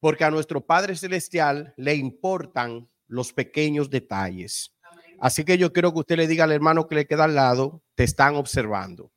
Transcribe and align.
porque 0.00 0.24
a 0.24 0.30
nuestro 0.30 0.64
Padre 0.64 0.96
Celestial 0.96 1.74
le 1.76 1.94
importan 1.94 2.88
los 3.06 3.32
pequeños 3.32 3.90
detalles. 3.90 4.74
Así 5.18 5.44
que 5.44 5.56
yo 5.56 5.72
quiero 5.72 5.92
que 5.92 6.00
usted 6.00 6.16
le 6.16 6.26
diga 6.26 6.44
al 6.44 6.52
hermano 6.52 6.86
que 6.86 6.94
le 6.94 7.06
queda 7.06 7.24
al 7.24 7.34
lado, 7.34 7.82
te 7.94 8.04
están 8.04 8.34
observando. 8.34 9.10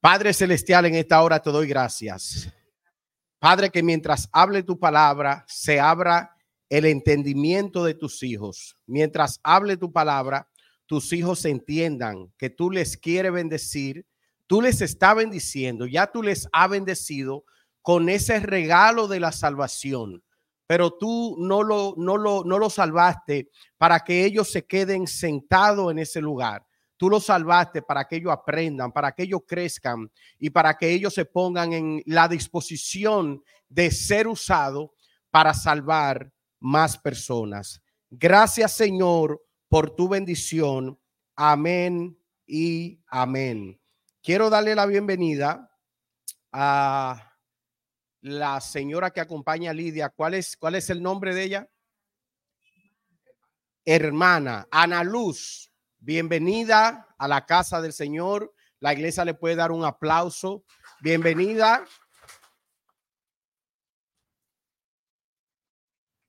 Padre 0.00 0.34
Celestial, 0.34 0.84
en 0.86 0.96
esta 0.96 1.22
hora 1.22 1.40
te 1.40 1.50
doy 1.50 1.66
gracias. 1.66 2.52
Padre, 3.38 3.70
que 3.70 3.82
mientras 3.82 4.28
hable 4.32 4.62
tu 4.62 4.78
palabra, 4.78 5.44
se 5.48 5.80
abra 5.80 6.36
el 6.68 6.84
entendimiento 6.86 7.84
de 7.84 7.94
tus 7.94 8.22
hijos. 8.22 8.76
Mientras 8.86 9.40
hable 9.42 9.76
tu 9.76 9.92
palabra, 9.92 10.48
tus 10.86 11.12
hijos 11.12 11.44
entiendan 11.44 12.32
que 12.36 12.50
tú 12.50 12.70
les 12.70 12.96
quieres 12.96 13.32
bendecir, 13.32 14.06
tú 14.46 14.60
les 14.60 14.80
está 14.80 15.14
bendiciendo, 15.14 15.86
ya 15.86 16.06
tú 16.10 16.22
les 16.22 16.48
ha 16.52 16.68
bendecido 16.68 17.44
con 17.84 18.08
ese 18.08 18.40
regalo 18.40 19.06
de 19.06 19.20
la 19.20 19.30
salvación 19.30 20.24
pero 20.66 20.92
tú 20.92 21.36
no 21.38 21.62
lo, 21.62 21.94
no 21.96 22.16
lo, 22.16 22.42
no 22.44 22.58
lo 22.58 22.70
salvaste 22.70 23.50
para 23.76 24.00
que 24.00 24.24
ellos 24.24 24.50
se 24.50 24.66
queden 24.66 25.06
sentados 25.06 25.90
en 25.90 25.98
ese 25.98 26.20
lugar. 26.20 26.66
Tú 26.96 27.10
lo 27.10 27.20
salvaste 27.20 27.82
para 27.82 28.06
que 28.06 28.16
ellos 28.16 28.32
aprendan, 28.32 28.92
para 28.92 29.12
que 29.12 29.24
ellos 29.24 29.42
crezcan 29.46 30.10
y 30.38 30.50
para 30.50 30.74
que 30.74 30.90
ellos 30.90 31.12
se 31.12 31.24
pongan 31.24 31.72
en 31.72 32.02
la 32.06 32.28
disposición 32.28 33.42
de 33.68 33.90
ser 33.90 34.26
usado 34.26 34.94
para 35.30 35.52
salvar 35.52 36.32
más 36.60 36.96
personas. 36.96 37.82
Gracias 38.08 38.72
Señor 38.72 39.42
por 39.68 39.94
tu 39.94 40.08
bendición. 40.08 40.98
Amén 41.36 42.16
y 42.46 43.00
amén. 43.08 43.78
Quiero 44.22 44.48
darle 44.48 44.74
la 44.74 44.86
bienvenida 44.86 45.70
a 46.52 47.33
la 48.24 48.58
señora 48.58 49.10
que 49.10 49.20
acompaña 49.20 49.70
a 49.70 49.74
Lidia. 49.74 50.08
¿Cuál 50.08 50.32
es, 50.32 50.56
cuál 50.56 50.76
es 50.76 50.88
el 50.88 51.02
nombre 51.02 51.34
de 51.34 51.42
ella? 51.42 51.70
Hermana 53.84 54.66
Ana 54.70 55.04
Luz. 55.04 55.70
Bienvenida 55.98 57.06
a 57.18 57.28
la 57.28 57.44
casa 57.44 57.82
del 57.82 57.92
Señor. 57.92 58.54
La 58.80 58.94
iglesia 58.94 59.26
le 59.26 59.34
puede 59.34 59.56
dar 59.56 59.72
un 59.72 59.84
aplauso. 59.84 60.64
Bienvenida. 61.02 61.84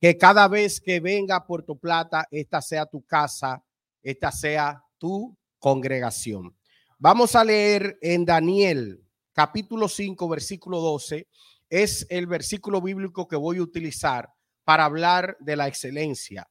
Que 0.01 0.17
cada 0.17 0.49
vez 0.49 0.81
que 0.81 0.99
venga 0.99 1.37
a 1.37 1.47
Puerto 1.47 1.75
Plata, 1.75 2.27
esta 2.29 2.61
sea 2.61 2.85
tu 2.85 3.05
casa, 3.05 3.63
esta 4.03 4.33
sea 4.33 4.83
tu 4.97 5.37
congregación. 5.59 6.57
Vamos 6.97 7.37
a 7.37 7.45
leer 7.45 7.97
en 8.01 8.25
Daniel 8.25 9.01
capítulo 9.31 9.87
5, 9.87 10.27
versículo 10.27 10.81
12 10.81 11.29
es 11.83 12.07
el 12.09 12.25
versículo 12.25 12.81
bíblico 12.81 13.27
que 13.27 13.35
voy 13.35 13.57
a 13.57 13.61
utilizar 13.61 14.33
para 14.63 14.85
hablar 14.85 15.35
de 15.41 15.57
la 15.57 15.67
excelencia. 15.67 16.49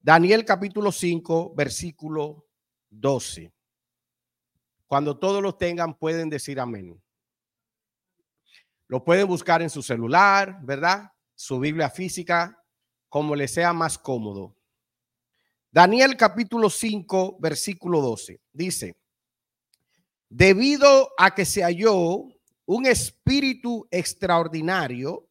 Daniel 0.00 0.44
capítulo 0.44 0.90
5, 0.90 1.54
versículo 1.54 2.48
12. 2.90 3.52
Cuando 4.88 5.16
todos 5.16 5.40
lo 5.40 5.54
tengan, 5.54 5.96
pueden 5.96 6.28
decir 6.28 6.58
amén. 6.58 7.00
Lo 8.88 9.04
pueden 9.04 9.28
buscar 9.28 9.62
en 9.62 9.70
su 9.70 9.82
celular, 9.82 10.58
¿verdad? 10.64 11.12
Su 11.36 11.60
Biblia 11.60 11.90
física, 11.90 12.60
como 13.08 13.36
les 13.36 13.54
sea 13.54 13.72
más 13.72 13.98
cómodo. 13.98 14.56
Daniel 15.70 16.16
capítulo 16.16 16.68
5, 16.68 17.38
versículo 17.38 18.00
12. 18.00 18.40
Dice, 18.52 18.96
debido 20.28 21.12
a 21.16 21.36
que 21.36 21.44
se 21.44 21.62
halló 21.62 22.26
un 22.72 22.86
espíritu 22.86 23.86
extraordinario, 23.90 25.28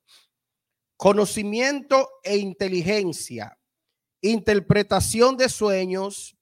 conocimiento 0.96 2.08
e 2.24 2.38
inteligencia, 2.38 3.58
interpretación 4.22 5.38
de 5.38 5.50
sueños, 5.50 6.38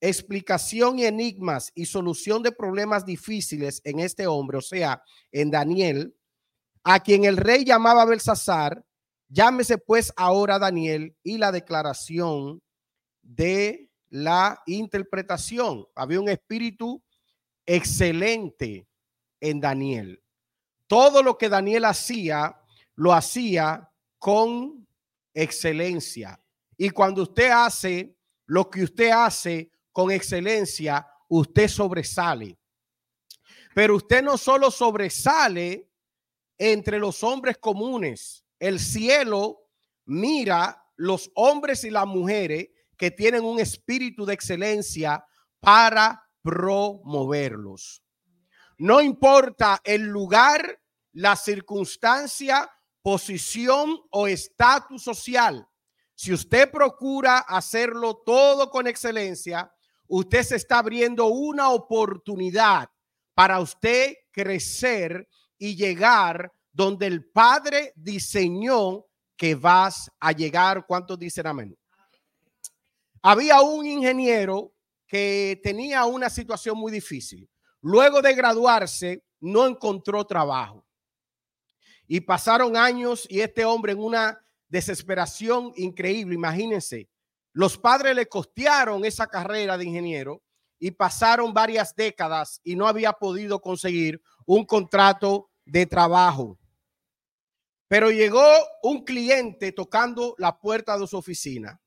explicación 0.00 0.98
y 0.98 1.04
enigmas 1.04 1.70
y 1.76 1.86
solución 1.86 2.42
de 2.42 2.50
problemas 2.50 3.06
difíciles 3.06 3.80
en 3.84 4.00
este 4.00 4.26
hombre, 4.26 4.58
o 4.58 4.60
sea, 4.60 5.00
en 5.30 5.52
Daniel, 5.52 6.16
a 6.82 6.98
quien 6.98 7.24
el 7.24 7.36
rey 7.36 7.64
llamaba 7.64 8.04
Belsasar, 8.04 8.84
llámese 9.28 9.78
pues 9.78 10.12
ahora 10.16 10.58
Daniel 10.58 11.14
y 11.22 11.38
la 11.38 11.52
declaración 11.52 12.60
de 13.22 13.88
la 14.08 14.60
interpretación. 14.66 15.86
Había 15.94 16.18
un 16.18 16.28
espíritu 16.28 17.00
excelente 17.66 18.88
en 19.40 19.60
Daniel 19.60 20.19
todo 20.90 21.22
lo 21.22 21.38
que 21.38 21.48
Daniel 21.48 21.84
hacía, 21.84 22.60
lo 22.96 23.12
hacía 23.12 23.88
con 24.18 24.88
excelencia. 25.32 26.42
Y 26.76 26.90
cuando 26.90 27.22
usted 27.22 27.48
hace 27.48 28.16
lo 28.46 28.68
que 28.68 28.82
usted 28.82 29.10
hace 29.10 29.70
con 29.92 30.10
excelencia, 30.10 31.06
usted 31.28 31.68
sobresale. 31.68 32.58
Pero 33.72 33.94
usted 33.94 34.20
no 34.20 34.36
solo 34.36 34.68
sobresale 34.72 35.88
entre 36.58 36.98
los 36.98 37.22
hombres 37.22 37.58
comunes. 37.58 38.44
El 38.58 38.80
cielo 38.80 39.68
mira 40.06 40.84
los 40.96 41.30
hombres 41.36 41.84
y 41.84 41.90
las 41.90 42.06
mujeres 42.06 42.68
que 42.96 43.12
tienen 43.12 43.44
un 43.44 43.60
espíritu 43.60 44.26
de 44.26 44.34
excelencia 44.34 45.24
para 45.60 46.28
promoverlos. 46.42 48.02
No 48.76 49.00
importa 49.00 49.80
el 49.84 50.02
lugar 50.02 50.79
la 51.12 51.36
circunstancia, 51.36 52.70
posición 53.02 53.98
o 54.10 54.26
estatus 54.26 55.02
social. 55.02 55.66
Si 56.14 56.32
usted 56.32 56.70
procura 56.70 57.38
hacerlo 57.38 58.22
todo 58.24 58.70
con 58.70 58.86
excelencia, 58.86 59.72
usted 60.06 60.42
se 60.42 60.56
está 60.56 60.78
abriendo 60.78 61.26
una 61.26 61.70
oportunidad 61.70 62.90
para 63.34 63.60
usted 63.60 64.14
crecer 64.30 65.28
y 65.56 65.76
llegar 65.76 66.52
donde 66.72 67.06
el 67.06 67.30
Padre 67.30 67.92
diseñó 67.96 69.06
que 69.36 69.54
vas 69.54 70.10
a 70.20 70.32
llegar. 70.32 70.84
¿Cuántos 70.86 71.18
dicen 71.18 71.46
amén? 71.46 71.76
Había 73.22 73.60
un 73.60 73.86
ingeniero 73.86 74.74
que 75.06 75.60
tenía 75.62 76.04
una 76.04 76.30
situación 76.30 76.78
muy 76.78 76.92
difícil. 76.92 77.48
Luego 77.80 78.22
de 78.22 78.34
graduarse, 78.34 79.24
no 79.40 79.66
encontró 79.66 80.24
trabajo. 80.24 80.84
Y 82.12 82.22
pasaron 82.22 82.76
años 82.76 83.24
y 83.30 83.40
este 83.40 83.64
hombre 83.64 83.92
en 83.92 84.00
una 84.00 84.44
desesperación 84.68 85.72
increíble, 85.76 86.34
imagínense, 86.34 87.08
los 87.52 87.78
padres 87.78 88.16
le 88.16 88.26
costearon 88.26 89.04
esa 89.04 89.28
carrera 89.28 89.78
de 89.78 89.84
ingeniero 89.84 90.42
y 90.80 90.90
pasaron 90.90 91.54
varias 91.54 91.94
décadas 91.94 92.60
y 92.64 92.74
no 92.74 92.88
había 92.88 93.12
podido 93.12 93.60
conseguir 93.60 94.20
un 94.44 94.64
contrato 94.64 95.50
de 95.64 95.86
trabajo. 95.86 96.58
Pero 97.86 98.10
llegó 98.10 98.42
un 98.82 99.04
cliente 99.04 99.70
tocando 99.70 100.34
la 100.36 100.58
puerta 100.58 100.98
de 100.98 101.06
su 101.06 101.16
oficina. 101.16 101.80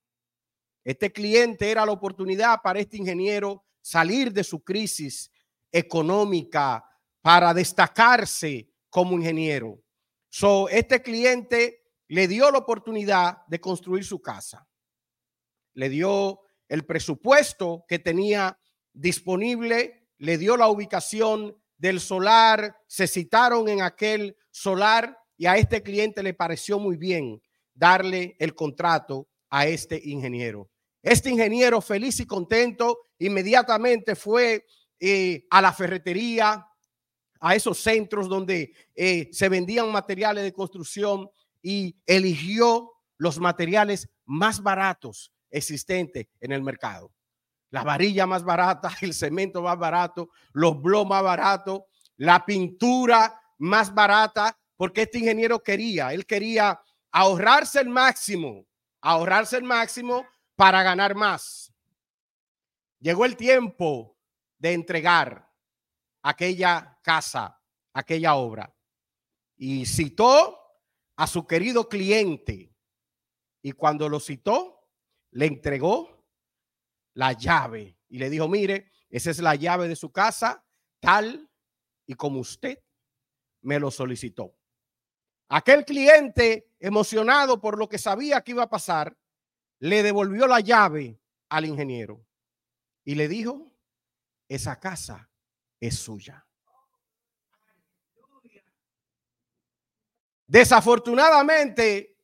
Este 0.85 1.11
cliente 1.11 1.69
era 1.69 1.85
la 1.85 1.91
oportunidad 1.91 2.61
para 2.63 2.79
este 2.79 2.95
ingeniero 2.95 3.65
salir 3.81 4.31
de 4.31 4.45
su 4.45 4.63
crisis 4.63 5.29
económica 5.69 6.81
para 7.21 7.53
destacarse 7.53 8.69
como 8.89 9.17
ingeniero. 9.17 9.82
So, 10.35 10.67
este 10.67 11.03
cliente 11.03 11.83
le 12.07 12.27
dio 12.27 12.49
la 12.49 12.57
oportunidad 12.57 13.45
de 13.45 13.61
construir 13.61 14.03
su 14.03 14.19
casa. 14.19 14.67
Le 15.75 15.89
dio 15.89 16.39
el 16.67 16.87
presupuesto 16.87 17.85
que 17.87 17.99
tenía 17.99 18.59
disponible, 18.93 20.07
le 20.17 20.39
dio 20.39 20.57
la 20.57 20.69
ubicación 20.69 21.55
del 21.77 21.99
solar, 21.99 22.75
se 22.87 23.05
citaron 23.05 23.69
en 23.69 23.83
aquel 23.83 24.35
solar 24.49 25.19
y 25.37 25.45
a 25.45 25.55
este 25.55 25.83
cliente 25.83 26.23
le 26.23 26.33
pareció 26.33 26.79
muy 26.79 26.97
bien 26.97 27.39
darle 27.71 28.35
el 28.39 28.55
contrato 28.55 29.29
a 29.51 29.67
este 29.67 30.01
ingeniero. 30.03 30.67
Este 31.03 31.29
ingeniero 31.29 31.79
feliz 31.79 32.19
y 32.21 32.25
contento 32.25 33.01
inmediatamente 33.19 34.15
fue 34.15 34.65
eh, 34.99 35.45
a 35.51 35.61
la 35.61 35.71
ferretería, 35.71 36.65
a 37.43 37.55
esos 37.55 37.77
centros 37.77 38.29
donde 38.29 38.73
eh, 38.95 39.27
se 39.33 39.49
vendían 39.49 39.91
materiales 39.91 40.45
de 40.45 40.53
construcción 40.53 41.29
y 41.61 41.93
eligió 42.05 42.89
los 43.17 43.37
materiales 43.37 44.09
más 44.23 44.63
baratos 44.63 45.33
existentes 45.51 46.27
en 46.39 46.53
el 46.53 46.63
mercado. 46.63 47.11
La 47.69 47.83
varilla 47.83 48.25
más 48.25 48.45
barata, 48.45 48.95
el 49.01 49.13
cemento 49.13 49.61
más 49.61 49.77
barato, 49.77 50.29
los 50.53 50.81
blogs 50.81 51.09
más 51.09 51.21
baratos, 51.21 51.81
la 52.15 52.45
pintura 52.45 53.37
más 53.57 53.93
barata, 53.93 54.57
porque 54.77 55.01
este 55.01 55.19
ingeniero 55.19 55.61
quería, 55.61 56.13
él 56.13 56.25
quería 56.25 56.79
ahorrarse 57.11 57.81
el 57.81 57.89
máximo, 57.89 58.65
ahorrarse 59.01 59.57
el 59.57 59.63
máximo 59.63 60.25
para 60.55 60.81
ganar 60.81 61.13
más. 61.13 61.73
Llegó 63.01 63.25
el 63.25 63.35
tiempo 63.35 64.17
de 64.59 64.71
entregar 64.71 65.52
aquella 66.23 66.99
casa, 67.03 67.61
aquella 67.93 68.35
obra. 68.35 68.73
y 69.55 69.85
citó 69.85 70.59
a 71.15 71.27
su 71.27 71.45
querido 71.45 71.87
cliente. 71.87 72.75
Y 73.61 73.71
cuando 73.73 74.09
lo 74.09 74.19
citó, 74.19 74.89
le 75.31 75.45
entregó 75.45 76.25
la 77.13 77.33
llave 77.33 77.97
y 78.09 78.17
le 78.17 78.29
dijo, 78.29 78.47
mire, 78.47 78.91
esa 79.09 79.29
es 79.29 79.39
la 79.39 79.55
llave 79.55 79.87
de 79.87 79.95
su 79.95 80.11
casa, 80.11 80.65
tal 80.99 81.49
y 82.05 82.15
como 82.15 82.39
usted 82.39 82.79
me 83.61 83.79
lo 83.79 83.91
solicitó. 83.91 84.57
Aquel 85.49 85.85
cliente, 85.85 86.73
emocionado 86.79 87.61
por 87.61 87.77
lo 87.77 87.87
que 87.87 87.99
sabía 87.99 88.41
que 88.41 88.51
iba 88.51 88.63
a 88.63 88.69
pasar, 88.69 89.17
le 89.79 90.01
devolvió 90.01 90.47
la 90.47 90.59
llave 90.59 91.21
al 91.49 91.65
ingeniero 91.65 92.25
y 93.05 93.15
le 93.15 93.27
dijo, 93.27 93.71
esa 94.49 94.79
casa 94.79 95.29
es 95.87 95.99
suya. 95.99 96.45
Desafortunadamente, 100.47 102.17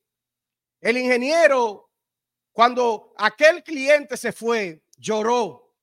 el 0.80 0.96
ingeniero, 0.96 1.90
cuando 2.52 3.12
aquel 3.18 3.62
cliente 3.62 4.16
se 4.16 4.32
fue, 4.32 4.84
lloró 4.96 5.76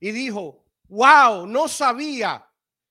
y 0.00 0.12
dijo, 0.12 0.64
wow, 0.84 1.46
no 1.46 1.68
sabía 1.68 2.50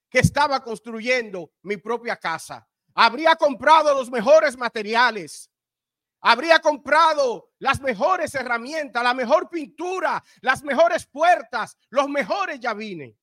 que 0.09 0.19
estaba 0.19 0.63
construyendo 0.63 1.51
mi 1.63 1.77
propia 1.77 2.15
casa. 2.15 2.67
Habría 2.93 3.35
comprado 3.35 3.95
los 3.95 4.11
mejores 4.11 4.55
materiales. 4.55 5.49
Habría 6.21 6.59
comprado 6.59 7.51
las 7.57 7.81
mejores 7.81 8.35
herramientas, 8.35 9.03
la 9.03 9.13
mejor 9.15 9.49
pintura, 9.49 10.23
las 10.41 10.61
mejores 10.63 11.07
puertas, 11.07 11.77
los 11.89 12.07
mejores 12.07 12.59
llavines. 12.59 13.22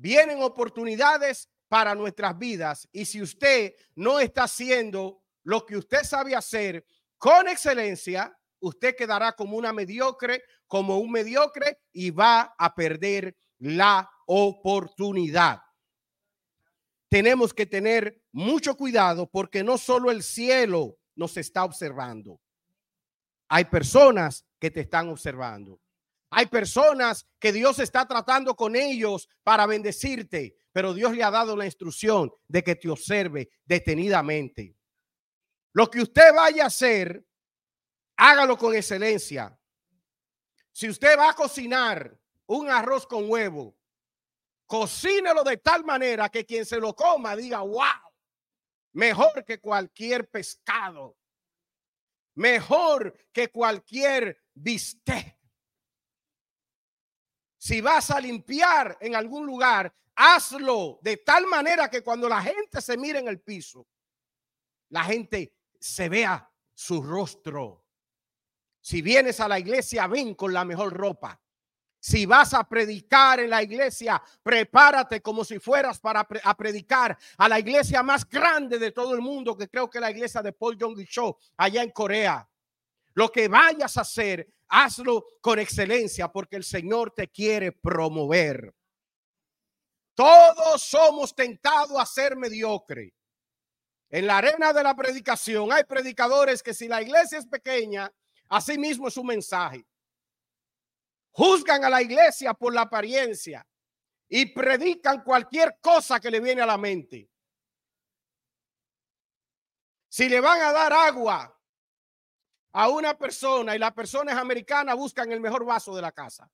Vienen 0.00 0.40
oportunidades 0.44 1.48
para 1.66 1.92
nuestras 1.96 2.38
vidas 2.38 2.88
y 2.92 3.04
si 3.04 3.20
usted 3.20 3.74
no 3.96 4.20
está 4.20 4.44
haciendo 4.44 5.24
lo 5.42 5.66
que 5.66 5.76
usted 5.76 6.04
sabe 6.04 6.36
hacer 6.36 6.86
con 7.18 7.48
excelencia, 7.48 8.32
usted 8.60 8.94
quedará 8.94 9.32
como 9.32 9.56
una 9.56 9.72
mediocre, 9.72 10.44
como 10.68 10.98
un 10.98 11.10
mediocre 11.10 11.80
y 11.92 12.10
va 12.12 12.54
a 12.56 12.76
perder 12.76 13.36
la 13.58 14.08
oportunidad. 14.26 15.62
Tenemos 17.08 17.52
que 17.52 17.66
tener 17.66 18.22
mucho 18.30 18.76
cuidado 18.76 19.28
porque 19.28 19.64
no 19.64 19.78
solo 19.78 20.12
el 20.12 20.22
cielo 20.22 20.96
nos 21.16 21.36
está 21.36 21.64
observando. 21.64 22.40
Hay 23.48 23.64
personas 23.64 24.46
que 24.60 24.70
te 24.70 24.82
están 24.82 25.08
observando. 25.08 25.80
Hay 26.30 26.46
personas 26.46 27.26
que 27.38 27.52
Dios 27.52 27.78
está 27.78 28.06
tratando 28.06 28.54
con 28.54 28.76
ellos 28.76 29.28
para 29.42 29.66
bendecirte, 29.66 30.56
pero 30.72 30.92
Dios 30.92 31.14
le 31.14 31.24
ha 31.24 31.30
dado 31.30 31.56
la 31.56 31.64
instrucción 31.64 32.30
de 32.46 32.62
que 32.62 32.76
te 32.76 32.90
observe 32.90 33.50
detenidamente. 33.64 34.76
Lo 35.72 35.90
que 35.90 36.02
usted 36.02 36.34
vaya 36.34 36.64
a 36.64 36.66
hacer, 36.66 37.24
hágalo 38.16 38.58
con 38.58 38.74
excelencia. 38.74 39.58
Si 40.72 40.88
usted 40.88 41.18
va 41.18 41.30
a 41.30 41.34
cocinar 41.34 42.20
un 42.46 42.68
arroz 42.68 43.06
con 43.06 43.28
huevo, 43.30 43.76
cocínelo 44.66 45.42
de 45.44 45.56
tal 45.56 45.84
manera 45.84 46.28
que 46.28 46.44
quien 46.44 46.66
se 46.66 46.78
lo 46.78 46.94
coma 46.94 47.34
diga, 47.34 47.60
wow, 47.60 48.12
mejor 48.92 49.44
que 49.44 49.60
cualquier 49.60 50.28
pescado, 50.28 51.16
mejor 52.34 53.16
que 53.32 53.48
cualquier 53.48 54.42
bistec. 54.52 55.37
Si 57.58 57.80
vas 57.80 58.10
a 58.10 58.20
limpiar 58.20 58.96
en 59.00 59.16
algún 59.16 59.44
lugar, 59.44 59.92
hazlo 60.14 60.98
de 61.02 61.18
tal 61.18 61.46
manera 61.46 61.90
que 61.90 62.02
cuando 62.02 62.28
la 62.28 62.40
gente 62.40 62.80
se 62.80 62.96
mire 62.96 63.18
en 63.18 63.28
el 63.28 63.40
piso, 63.40 63.86
la 64.90 65.04
gente 65.04 65.52
se 65.78 66.08
vea 66.08 66.50
su 66.72 67.02
rostro. 67.02 67.84
Si 68.80 69.02
vienes 69.02 69.40
a 69.40 69.48
la 69.48 69.58
iglesia, 69.58 70.06
ven 70.06 70.34
con 70.34 70.52
la 70.52 70.64
mejor 70.64 70.92
ropa. 70.92 71.40
Si 72.00 72.26
vas 72.26 72.54
a 72.54 72.62
predicar 72.62 73.40
en 73.40 73.50
la 73.50 73.62
iglesia, 73.62 74.22
prepárate 74.42 75.20
como 75.20 75.44
si 75.44 75.58
fueras 75.58 75.98
para 75.98 76.24
predicar 76.24 77.18
a 77.36 77.48
la 77.48 77.58
iglesia 77.58 78.04
más 78.04 78.26
grande 78.28 78.78
de 78.78 78.92
todo 78.92 79.14
el 79.14 79.20
mundo, 79.20 79.56
que 79.56 79.68
creo 79.68 79.90
que 79.90 79.98
es 79.98 80.02
la 80.02 80.12
iglesia 80.12 80.40
de 80.40 80.52
Paul 80.52 80.78
Jong 80.80 81.04
Cho 81.06 81.36
allá 81.56 81.82
en 81.82 81.90
Corea. 81.90 82.47
Lo 83.18 83.32
que 83.32 83.48
vayas 83.48 83.96
a 83.96 84.02
hacer, 84.02 84.48
hazlo 84.68 85.26
con 85.40 85.58
excelencia 85.58 86.28
porque 86.28 86.54
el 86.54 86.62
Señor 86.62 87.10
te 87.10 87.26
quiere 87.26 87.72
promover. 87.72 88.72
Todos 90.14 90.80
somos 90.84 91.34
tentados 91.34 91.98
a 91.98 92.06
ser 92.06 92.36
mediocre. 92.36 93.12
En 94.08 94.24
la 94.24 94.38
arena 94.38 94.72
de 94.72 94.84
la 94.84 94.94
predicación 94.94 95.72
hay 95.72 95.82
predicadores 95.82 96.62
que 96.62 96.72
si 96.72 96.86
la 96.86 97.02
iglesia 97.02 97.38
es 97.38 97.46
pequeña, 97.48 98.08
así 98.50 98.78
mismo 98.78 99.08
es 99.08 99.14
su 99.14 99.24
mensaje. 99.24 99.84
Juzgan 101.32 101.84
a 101.84 101.90
la 101.90 102.00
iglesia 102.00 102.54
por 102.54 102.72
la 102.72 102.82
apariencia 102.82 103.66
y 104.28 104.46
predican 104.46 105.24
cualquier 105.24 105.76
cosa 105.80 106.20
que 106.20 106.30
le 106.30 106.38
viene 106.38 106.62
a 106.62 106.66
la 106.66 106.78
mente. 106.78 107.28
Si 110.08 110.28
le 110.28 110.40
van 110.40 110.60
a 110.60 110.70
dar 110.70 110.92
agua 110.92 111.57
a 112.78 112.88
una 112.88 113.18
persona 113.18 113.74
y 113.74 113.78
la 113.80 113.92
persona 113.92 114.30
es 114.30 114.38
americana, 114.38 114.94
buscan 114.94 115.32
el 115.32 115.40
mejor 115.40 115.64
vaso 115.64 115.96
de 115.96 116.00
la 116.00 116.12
casa. 116.12 116.48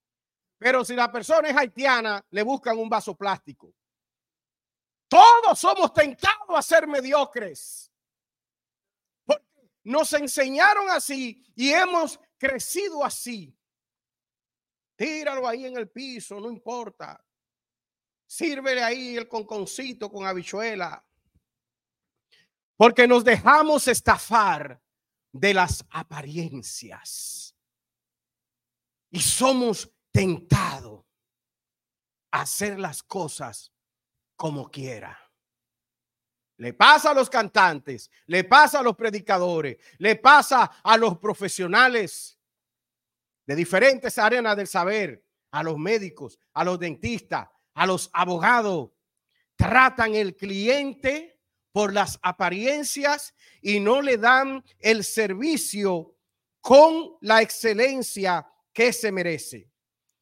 Pero 0.57 0.83
si 0.83 0.95
la 0.95 1.13
persona 1.13 1.51
es 1.51 1.55
haitiana, 1.55 2.25
le 2.31 2.43
buscan 2.43 2.79
un 2.79 2.89
vaso 2.89 3.15
plástico. 3.15 3.75
Todos 5.07 5.59
somos 5.59 5.93
tentados 5.93 6.49
a 6.49 6.63
ser 6.63 6.87
mediocres. 6.87 7.93
Porque 9.27 9.45
nos 9.83 10.11
enseñaron 10.15 10.89
así 10.89 11.45
y 11.55 11.71
hemos 11.71 12.19
crecido 12.39 13.05
así. 13.05 13.55
Tíralo 14.97 15.47
ahí 15.47 15.67
en 15.67 15.77
el 15.77 15.91
piso, 15.91 16.41
no 16.41 16.49
importa. 16.49 17.23
Sírvele 18.27 18.83
ahí 18.83 19.19
el 19.19 19.29
conconcito 19.29 20.11
con 20.11 20.27
habichuela. 20.27 21.05
Porque 22.79 23.07
nos 23.07 23.23
dejamos 23.25 23.87
estafar 23.89 24.81
de 25.35 25.53
las 25.53 25.85
apariencias. 25.91 27.57
Y 29.11 29.21
somos 29.21 29.93
tentados 30.13 31.05
a 32.31 32.43
hacer 32.43 32.79
las 32.79 33.03
cosas 33.03 33.73
como 34.37 34.71
quiera. 34.71 35.19
Le 36.59 36.73
pasa 36.73 37.11
a 37.11 37.15
los 37.15 37.29
cantantes, 37.29 38.11
le 38.27 38.45
pasa 38.45 38.79
a 38.79 38.83
los 38.85 38.95
predicadores, 38.95 39.77
le 39.99 40.15
pasa 40.15 40.71
a 40.85 40.97
los 40.97 41.19
profesionales 41.19 42.39
de 43.45 43.57
diferentes 43.57 44.17
arenas 44.19 44.57
del 44.57 44.69
saber, 44.69 45.27
a 45.51 45.65
los 45.65 45.77
médicos, 45.77 46.39
a 46.53 46.63
los 46.63 46.79
dentistas, 46.79 47.49
a 47.75 47.87
los 47.87 48.09
abogados. 48.13 48.91
Tratan 49.57 50.15
el 50.15 50.37
cliente 50.37 51.34
por 51.75 51.93
las 51.93 52.21
apariencias 52.23 53.35
y 53.61 53.81
no 53.81 54.01
le 54.01 54.17
dan 54.17 54.65
el 54.79 55.03
servicio 55.03 56.17
con 56.61 57.17
la 57.21 57.43
excelencia 57.43 58.49
que 58.73 58.93
se 58.93 59.11
merece. 59.11 59.73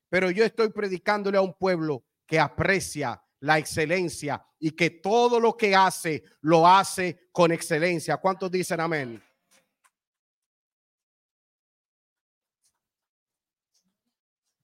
Pero 0.08 0.30
yo 0.30 0.46
estoy 0.46 0.70
predicándole 0.70 1.36
a 1.36 1.42
un 1.42 1.52
pueblo 1.52 2.06
que 2.26 2.40
aprecia 2.40 3.22
la 3.40 3.58
excelencia 3.58 4.42
y 4.58 4.70
que 4.70 4.88
todo 4.88 5.38
lo 5.38 5.54
que 5.54 5.76
hace 5.76 6.24
lo 6.40 6.66
hace 6.66 7.28
con 7.32 7.52
excelencia. 7.52 8.16
¿Cuántos 8.16 8.50
dicen 8.50 8.80
amén? 8.80 9.22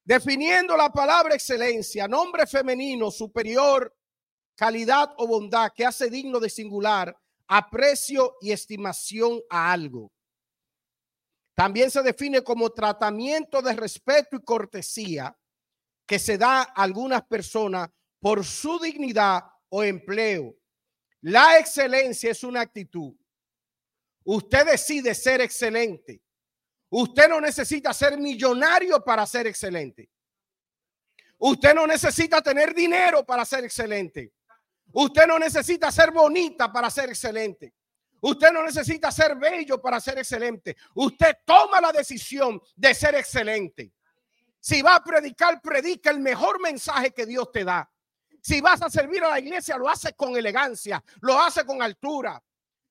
Definiendo 0.04 0.74
la 0.74 0.90
palabra 0.90 1.34
excelencia, 1.34 2.08
nombre 2.08 2.46
femenino 2.46 3.10
superior 3.10 3.94
calidad 4.58 5.14
o 5.18 5.26
bondad 5.28 5.70
que 5.72 5.86
hace 5.86 6.10
digno 6.10 6.40
de 6.40 6.50
singular 6.50 7.16
aprecio 7.46 8.36
y 8.40 8.50
estimación 8.50 9.40
a 9.48 9.70
algo. 9.72 10.10
También 11.54 11.92
se 11.92 12.02
define 12.02 12.42
como 12.42 12.70
tratamiento 12.70 13.62
de 13.62 13.72
respeto 13.74 14.34
y 14.36 14.42
cortesía 14.42 15.38
que 16.04 16.18
se 16.18 16.36
da 16.36 16.62
a 16.62 16.82
algunas 16.82 17.22
personas 17.22 17.88
por 18.18 18.44
su 18.44 18.80
dignidad 18.80 19.44
o 19.68 19.84
empleo. 19.84 20.56
La 21.20 21.58
excelencia 21.60 22.32
es 22.32 22.42
una 22.42 22.62
actitud. 22.62 23.14
Usted 24.24 24.66
decide 24.66 25.14
ser 25.14 25.40
excelente. 25.40 26.20
Usted 26.90 27.28
no 27.28 27.40
necesita 27.40 27.94
ser 27.94 28.18
millonario 28.18 29.04
para 29.04 29.24
ser 29.24 29.46
excelente. 29.46 30.10
Usted 31.38 31.74
no 31.74 31.86
necesita 31.86 32.42
tener 32.42 32.74
dinero 32.74 33.24
para 33.24 33.44
ser 33.44 33.64
excelente. 33.64 34.32
Usted 34.92 35.26
no 35.26 35.38
necesita 35.38 35.90
ser 35.92 36.10
bonita 36.10 36.72
para 36.72 36.90
ser 36.90 37.10
excelente. 37.10 37.74
Usted 38.20 38.50
no 38.52 38.62
necesita 38.62 39.12
ser 39.12 39.36
bello 39.36 39.80
para 39.80 40.00
ser 40.00 40.18
excelente. 40.18 40.76
Usted 40.94 41.36
toma 41.44 41.80
la 41.80 41.92
decisión 41.92 42.60
de 42.74 42.94
ser 42.94 43.14
excelente. 43.14 43.92
Si 44.60 44.82
va 44.82 44.96
a 44.96 45.04
predicar, 45.04 45.60
predica 45.62 46.10
el 46.10 46.20
mejor 46.20 46.60
mensaje 46.60 47.12
que 47.12 47.26
Dios 47.26 47.50
te 47.52 47.64
da. 47.64 47.88
Si 48.42 48.60
vas 48.60 48.82
a 48.82 48.90
servir 48.90 49.22
a 49.22 49.30
la 49.30 49.38
iglesia, 49.38 49.76
lo 49.76 49.88
haces 49.88 50.14
con 50.16 50.36
elegancia, 50.36 51.02
lo 51.20 51.40
haces 51.40 51.64
con 51.64 51.82
altura. 51.82 52.42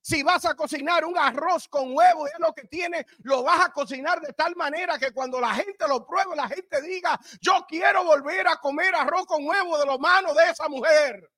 Si 0.02 0.24
vas 0.24 0.46
a 0.46 0.56
cocinar 0.56 1.04
un 1.04 1.18
arroz 1.18 1.68
con 1.68 1.94
huevo, 1.94 2.28
es 2.28 2.40
lo 2.40 2.54
que 2.54 2.64
tiene, 2.64 3.06
lo 3.24 3.44
vas 3.44 3.66
a 3.66 3.74
cocinar 3.74 4.22
de 4.22 4.32
tal 4.32 4.56
manera 4.56 4.98
que 4.98 5.12
cuando 5.12 5.42
la 5.42 5.54
gente 5.54 5.86
lo 5.86 6.06
pruebe, 6.06 6.34
la 6.34 6.48
gente 6.48 6.82
diga, 6.82 7.20
yo 7.42 7.66
quiero 7.68 8.06
volver 8.06 8.48
a 8.48 8.56
comer 8.56 8.96
arroz 8.96 9.26
con 9.26 9.46
huevo 9.46 9.78
de 9.78 9.86
los 9.86 10.00
manos 10.00 10.34
de 10.34 10.50
esa 10.50 10.70
mujer. 10.70 11.30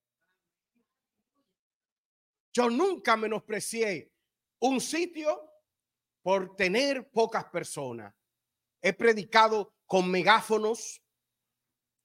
Yo 2.60 2.70
nunca 2.70 3.16
menosprecié 3.16 4.12
un 4.60 4.82
sitio 4.82 5.50
por 6.22 6.58
tener 6.58 7.10
pocas 7.10 7.46
personas. 7.46 8.14
He 8.82 8.92
predicado 8.92 9.74
con 9.86 10.12
megáfonos, 10.12 11.02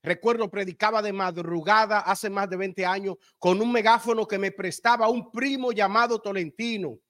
Recuerdo, 0.01 0.49
predicaba 0.49 1.03
de 1.03 1.13
madrugada 1.13 1.99
hace 1.99 2.31
más 2.31 2.49
de 2.49 2.57
20 2.57 2.87
años 2.87 3.17
con 3.39 3.61
un 3.61 3.73
megáfono 3.73 4.29
que 4.29 4.39
me 4.39 4.53
prestaba 4.53 5.09
un 5.09 5.33
primo 5.33 5.73
llamado 5.73 6.21
Tolentino. 6.21 7.01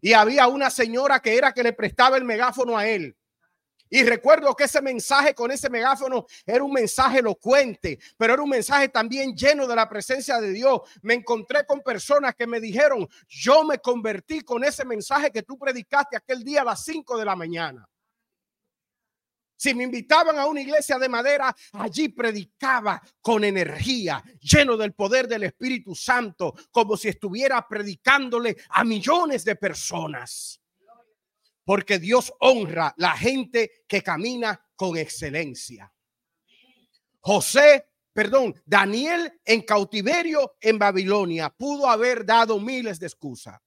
Y 0.00 0.12
había 0.12 0.46
una 0.46 0.70
señora 0.70 1.18
que 1.18 1.36
era 1.36 1.52
que 1.52 1.64
le 1.64 1.72
prestaba 1.72 2.16
el 2.16 2.24
megáfono 2.24 2.78
a 2.78 2.86
él. 2.86 3.16
Y 3.90 4.02
recuerdo 4.02 4.54
que 4.54 4.64
ese 4.64 4.80
mensaje 4.80 5.34
con 5.34 5.50
ese 5.50 5.70
megáfono 5.70 6.26
era 6.46 6.64
un 6.64 6.72
mensaje 6.72 7.18
elocuente, 7.18 7.98
pero 8.16 8.34
era 8.34 8.42
un 8.42 8.50
mensaje 8.50 8.88
también 8.88 9.36
lleno 9.36 9.66
de 9.66 9.76
la 9.76 9.88
presencia 9.88 10.40
de 10.40 10.50
Dios. 10.50 10.80
Me 11.02 11.14
encontré 11.14 11.64
con 11.66 11.80
personas 11.80 12.34
que 12.34 12.46
me 12.46 12.60
dijeron, 12.60 13.08
yo 13.28 13.64
me 13.64 13.78
convertí 13.78 14.40
con 14.40 14.64
ese 14.64 14.84
mensaje 14.84 15.30
que 15.30 15.42
tú 15.42 15.58
predicaste 15.58 16.16
aquel 16.16 16.42
día 16.42 16.62
a 16.62 16.64
las 16.64 16.84
5 16.84 17.18
de 17.18 17.24
la 17.24 17.36
mañana. 17.36 17.88
Si 19.56 19.74
me 19.74 19.84
invitaban 19.84 20.38
a 20.38 20.46
una 20.46 20.60
iglesia 20.60 20.98
de 20.98 21.08
madera, 21.08 21.54
allí 21.72 22.08
predicaba 22.08 23.00
con 23.20 23.44
energía, 23.44 24.22
lleno 24.40 24.76
del 24.76 24.92
poder 24.92 25.28
del 25.28 25.44
Espíritu 25.44 25.94
Santo, 25.94 26.54
como 26.70 26.96
si 26.96 27.08
estuviera 27.08 27.66
predicándole 27.66 28.56
a 28.70 28.84
millones 28.84 29.44
de 29.44 29.56
personas. 29.56 30.60
Porque 31.64 31.98
Dios 31.98 32.32
honra 32.40 32.94
la 32.98 33.12
gente 33.12 33.84
que 33.88 34.02
camina 34.02 34.60
con 34.76 34.96
excelencia. 34.96 35.92
José, 37.20 37.88
perdón, 38.12 38.54
Daniel 38.66 39.40
en 39.44 39.62
cautiverio 39.62 40.56
en 40.60 40.78
Babilonia 40.78 41.48
pudo 41.50 41.88
haber 41.88 42.26
dado 42.26 42.60
miles 42.60 43.00
de 43.00 43.06
excusas. 43.06 43.58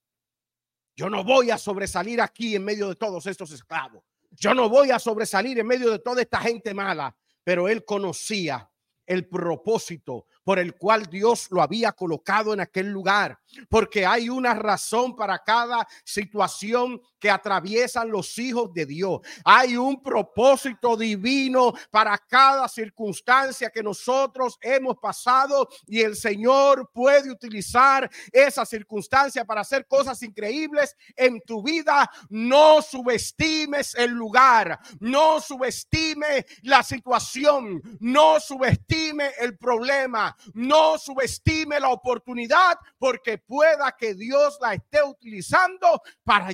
Yo 0.95 1.09
no 1.09 1.23
voy 1.23 1.51
a 1.51 1.57
sobresalir 1.57 2.21
aquí 2.21 2.55
en 2.55 2.63
medio 2.63 2.89
de 2.89 2.95
todos 2.95 3.25
estos 3.25 3.51
esclavos. 3.51 4.03
Yo 4.31 4.53
no 4.53 4.69
voy 4.69 4.91
a 4.91 4.99
sobresalir 4.99 5.59
en 5.59 5.67
medio 5.67 5.91
de 5.91 5.99
toda 5.99 6.21
esta 6.21 6.39
gente 6.39 6.73
mala, 6.73 7.15
pero 7.43 7.67
él 7.67 7.85
conocía 7.85 8.69
el 9.07 9.27
propósito 9.27 10.25
por 10.43 10.59
el 10.59 10.75
cual 10.75 11.05
Dios 11.07 11.47
lo 11.49 11.61
había 11.61 11.93
colocado 11.93 12.53
en 12.53 12.59
aquel 12.59 12.89
lugar, 12.89 13.39
porque 13.69 14.05
hay 14.05 14.29
una 14.29 14.53
razón 14.53 15.15
para 15.15 15.39
cada 15.39 15.87
situación 16.03 17.01
que 17.19 17.29
atraviesan 17.29 18.09
los 18.09 18.37
hijos 18.37 18.73
de 18.73 18.85
Dios. 18.85 19.21
Hay 19.43 19.77
un 19.77 20.01
propósito 20.01 20.95
divino 20.95 21.73
para 21.89 22.17
cada 22.17 22.67
circunstancia 22.67 23.69
que 23.69 23.83
nosotros 23.83 24.57
hemos 24.61 24.97
pasado 24.97 25.67
y 25.85 26.01
el 26.01 26.15
Señor 26.15 26.89
puede 26.93 27.31
utilizar 27.31 28.09
esa 28.31 28.65
circunstancia 28.65 29.45
para 29.45 29.61
hacer 29.61 29.87
cosas 29.87 30.21
increíbles 30.23 30.95
en 31.15 31.41
tu 31.41 31.63
vida. 31.63 32.09
No 32.29 32.81
subestimes 32.81 33.95
el 33.95 34.11
lugar, 34.11 34.79
no 34.99 35.39
subestime 35.39 36.45
la 36.63 36.83
situación, 36.83 37.81
no 37.99 38.39
subestime 38.39 39.31
el 39.39 39.57
problema 39.57 40.35
no 40.53 40.97
subestime 40.97 41.79
la 41.79 41.89
oportunidad 41.89 42.77
porque 42.97 43.37
pueda 43.37 43.95
que 43.97 44.13
Dios 44.13 44.57
la 44.61 44.73
esté 44.73 45.03
utilizando 45.03 46.01
para 46.23 46.51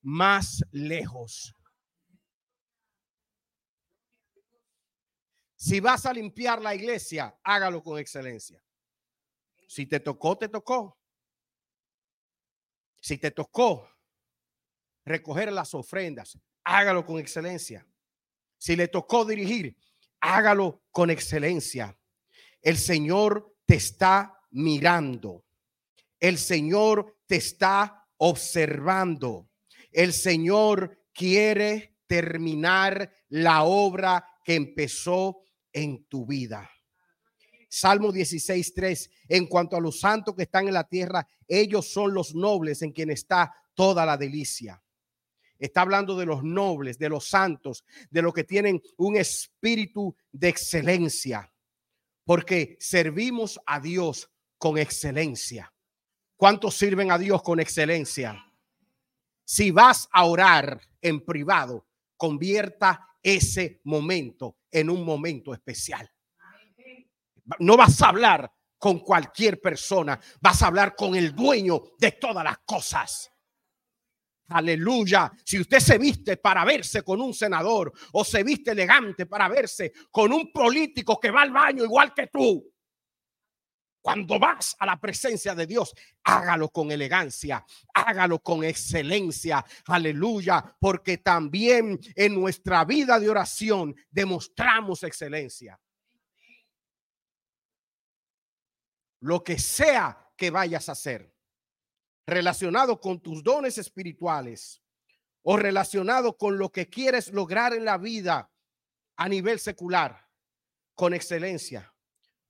más 0.00 0.62
lejos. 0.70 1.54
Si 5.56 5.78
vas 5.78 6.06
a 6.06 6.12
limpiar 6.12 6.60
la 6.60 6.74
iglesia, 6.74 7.38
hágalo 7.44 7.82
con 7.82 7.98
excelencia. 7.98 8.62
Si 9.68 9.86
te 9.86 10.00
tocó, 10.00 10.36
te 10.36 10.48
tocó. 10.48 10.98
Si 13.00 13.16
te 13.18 13.30
tocó 13.30 13.88
recoger 15.04 15.52
las 15.52 15.74
ofrendas, 15.74 16.38
hágalo 16.64 17.06
con 17.06 17.18
excelencia. 17.18 17.86
Si 18.58 18.76
le 18.76 18.88
tocó 18.88 19.24
dirigir, 19.24 19.76
hágalo 20.20 20.82
con 20.90 21.10
excelencia. 21.10 21.98
El 22.60 22.76
Señor 22.76 23.56
te 23.64 23.76
está 23.76 24.40
mirando. 24.50 25.44
El 26.18 26.38
Señor 26.38 27.18
te 27.26 27.36
está 27.36 28.01
observando. 28.24 29.50
El 29.90 30.12
Señor 30.12 31.06
quiere 31.12 31.96
terminar 32.06 33.12
la 33.28 33.64
obra 33.64 34.24
que 34.44 34.54
empezó 34.54 35.42
en 35.72 36.04
tu 36.04 36.26
vida. 36.26 36.70
Salmo 37.68 38.12
16.3, 38.12 39.10
en 39.28 39.46
cuanto 39.46 39.76
a 39.76 39.80
los 39.80 39.98
santos 39.98 40.34
que 40.36 40.42
están 40.42 40.68
en 40.68 40.74
la 40.74 40.88
tierra, 40.88 41.26
ellos 41.48 41.90
son 41.90 42.12
los 42.12 42.34
nobles 42.34 42.82
en 42.82 42.92
quien 42.92 43.10
está 43.10 43.52
toda 43.74 44.04
la 44.04 44.16
delicia. 44.16 44.82
Está 45.58 45.80
hablando 45.80 46.16
de 46.16 46.26
los 46.26 46.44
nobles, 46.44 46.98
de 46.98 47.08
los 47.08 47.28
santos, 47.28 47.84
de 48.10 48.22
los 48.22 48.34
que 48.34 48.44
tienen 48.44 48.82
un 48.98 49.16
espíritu 49.16 50.14
de 50.30 50.48
excelencia 50.48 51.52
porque 52.24 52.76
servimos 52.80 53.60
a 53.66 53.80
Dios 53.80 54.30
con 54.58 54.78
excelencia. 54.78 55.72
¿Cuántos 56.42 56.74
sirven 56.74 57.12
a 57.12 57.18
Dios 57.18 57.40
con 57.40 57.60
excelencia? 57.60 58.44
Si 59.44 59.70
vas 59.70 60.08
a 60.10 60.24
orar 60.24 60.80
en 61.00 61.24
privado, 61.24 61.86
convierta 62.16 63.16
ese 63.22 63.80
momento 63.84 64.56
en 64.68 64.90
un 64.90 65.04
momento 65.04 65.54
especial. 65.54 66.10
No 67.60 67.76
vas 67.76 68.02
a 68.02 68.08
hablar 68.08 68.52
con 68.76 68.98
cualquier 68.98 69.60
persona, 69.60 70.18
vas 70.40 70.60
a 70.64 70.66
hablar 70.66 70.96
con 70.96 71.14
el 71.14 71.32
dueño 71.32 71.80
de 71.96 72.10
todas 72.10 72.42
las 72.42 72.58
cosas. 72.66 73.30
Aleluya. 74.48 75.30
Si 75.44 75.60
usted 75.60 75.78
se 75.78 75.96
viste 75.96 76.38
para 76.38 76.64
verse 76.64 77.04
con 77.04 77.20
un 77.20 77.32
senador 77.34 77.92
o 78.14 78.24
se 78.24 78.42
viste 78.42 78.72
elegante 78.72 79.26
para 79.26 79.48
verse 79.48 79.92
con 80.10 80.32
un 80.32 80.50
político 80.50 81.20
que 81.20 81.30
va 81.30 81.42
al 81.42 81.52
baño 81.52 81.84
igual 81.84 82.12
que 82.12 82.26
tú, 82.26 82.71
cuando 84.02 84.40
vas 84.40 84.74
a 84.80 84.84
la 84.84 85.00
presencia 85.00 85.54
de 85.54 85.64
Dios, 85.64 85.94
hágalo 86.24 86.68
con 86.70 86.90
elegancia, 86.90 87.64
hágalo 87.94 88.40
con 88.40 88.64
excelencia. 88.64 89.64
Aleluya. 89.86 90.76
Porque 90.80 91.18
también 91.18 92.00
en 92.16 92.34
nuestra 92.34 92.84
vida 92.84 93.20
de 93.20 93.30
oración 93.30 93.94
demostramos 94.10 95.04
excelencia. 95.04 95.80
Lo 99.20 99.44
que 99.44 99.56
sea 99.56 100.32
que 100.36 100.50
vayas 100.50 100.88
a 100.88 100.92
hacer 100.92 101.32
relacionado 102.26 103.00
con 103.00 103.20
tus 103.20 103.44
dones 103.44 103.78
espirituales 103.78 104.82
o 105.42 105.56
relacionado 105.56 106.36
con 106.36 106.58
lo 106.58 106.72
que 106.72 106.88
quieres 106.88 107.32
lograr 107.32 107.72
en 107.72 107.84
la 107.84 107.98
vida 107.98 108.50
a 109.16 109.28
nivel 109.28 109.60
secular, 109.60 110.28
con 110.94 111.14
excelencia. 111.14 111.94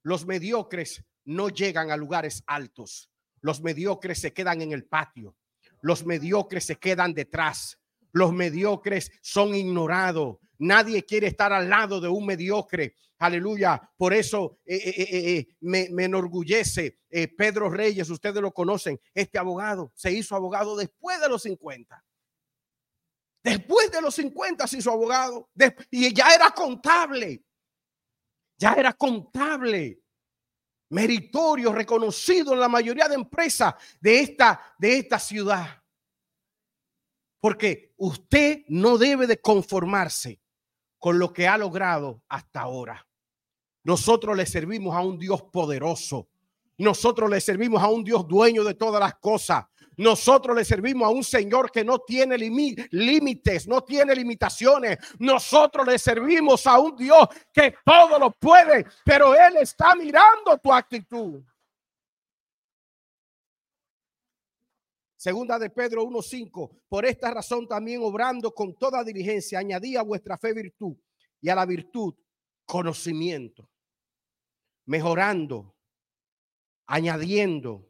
Los 0.01 0.25
mediocres 0.25 1.03
no 1.25 1.49
llegan 1.49 1.91
a 1.91 1.97
lugares 1.97 2.43
altos. 2.47 3.09
Los 3.41 3.61
mediocres 3.61 4.19
se 4.19 4.33
quedan 4.33 4.61
en 4.61 4.71
el 4.71 4.85
patio. 4.85 5.35
Los 5.81 6.05
mediocres 6.05 6.65
se 6.65 6.77
quedan 6.77 7.13
detrás. 7.13 7.79
Los 8.11 8.31
mediocres 8.31 9.11
son 9.21 9.55
ignorados. 9.55 10.37
Nadie 10.59 11.03
quiere 11.03 11.27
estar 11.27 11.51
al 11.51 11.69
lado 11.69 11.99
de 11.99 12.07
un 12.07 12.25
mediocre. 12.25 12.95
Aleluya. 13.19 13.81
Por 13.97 14.13
eso 14.13 14.59
eh, 14.65 14.75
eh, 14.75 15.07
eh, 15.09 15.47
me, 15.61 15.87
enorgullece 16.03 16.99
Pedro 17.37 17.69
Reyes, 17.69 18.09
ustedes 18.09 18.41
lo 18.41 18.51
conocen, 18.51 18.99
este 19.13 19.37
abogado 19.37 19.91
se 19.95 20.11
hizo 20.11 20.35
abogado 20.35 20.75
después 20.75 21.21
de 21.21 21.29
los 21.29 21.43
50. 21.43 22.03
Después 23.43 23.91
de 23.91 24.01
los 24.01 24.15
50 24.15 24.67
se 24.67 24.77
hizo 24.77 24.91
abogado 24.91 25.49
y 25.91 26.13
ya 26.13 26.33
era 26.33 26.51
contable. 26.51 27.43
Ya 28.57 28.73
era 28.73 28.93
contable. 28.93 30.02
Meritorio, 30.93 31.73
reconocido 31.73 32.53
en 32.53 32.59
la 32.59 32.69
mayoría 32.69 33.07
de 33.07 33.15
empresas 33.15 33.73
de 33.99 34.19
esta, 34.19 34.61
de 34.77 34.97
esta 34.97 35.17
ciudad. 35.17 35.83
Porque 37.39 37.93
usted 37.97 38.63
no 38.67 38.99
debe 38.99 39.25
de 39.25 39.41
conformarse 39.41 40.39
con 40.99 41.17
lo 41.17 41.33
que 41.33 41.47
ha 41.47 41.57
logrado 41.57 42.23
hasta 42.29 42.61
ahora. 42.61 43.07
Nosotros 43.83 44.37
le 44.37 44.45
servimos 44.45 44.95
a 44.95 45.01
un 45.01 45.17
Dios 45.17 45.41
poderoso. 45.51 46.29
Nosotros 46.77 47.29
le 47.29 47.39
servimos 47.39 47.81
a 47.81 47.89
un 47.89 48.03
Dios 48.03 48.27
dueño 48.27 48.63
de 48.63 48.73
todas 48.73 48.99
las 48.99 49.15
cosas. 49.15 49.65
Nosotros 49.97 50.55
le 50.55 50.65
servimos 50.65 51.07
a 51.07 51.11
un 51.11 51.23
Señor 51.23 51.71
que 51.71 51.83
no 51.83 51.99
tiene 51.99 52.37
límites, 52.37 53.67
no 53.67 53.83
tiene 53.83 54.15
limitaciones. 54.15 54.97
Nosotros 55.19 55.85
le 55.85 55.99
servimos 55.99 56.65
a 56.65 56.79
un 56.79 56.95
Dios 56.95 57.27
que 57.53 57.75
todo 57.85 58.17
lo 58.17 58.31
puede, 58.31 58.85
pero 59.05 59.35
Él 59.35 59.57
está 59.61 59.95
mirando 59.95 60.57
tu 60.57 60.73
actitud. 60.73 61.43
Segunda 65.15 65.57
de 65.57 65.69
Pedro 65.69 66.03
1.5. 66.03 66.81
Por 66.89 67.05
esta 67.05 67.31
razón 67.31 67.67
también 67.67 68.01
obrando 68.03 68.53
con 68.53 68.75
toda 68.75 69.03
diligencia, 69.03 69.59
añadí 69.59 69.95
a 69.95 70.01
vuestra 70.01 70.37
fe 70.37 70.53
virtud 70.53 70.97
y 71.39 71.49
a 71.49 71.55
la 71.55 71.65
virtud 71.65 72.13
conocimiento. 72.65 73.69
Mejorando, 74.85 75.72
añadiendo 76.93 77.89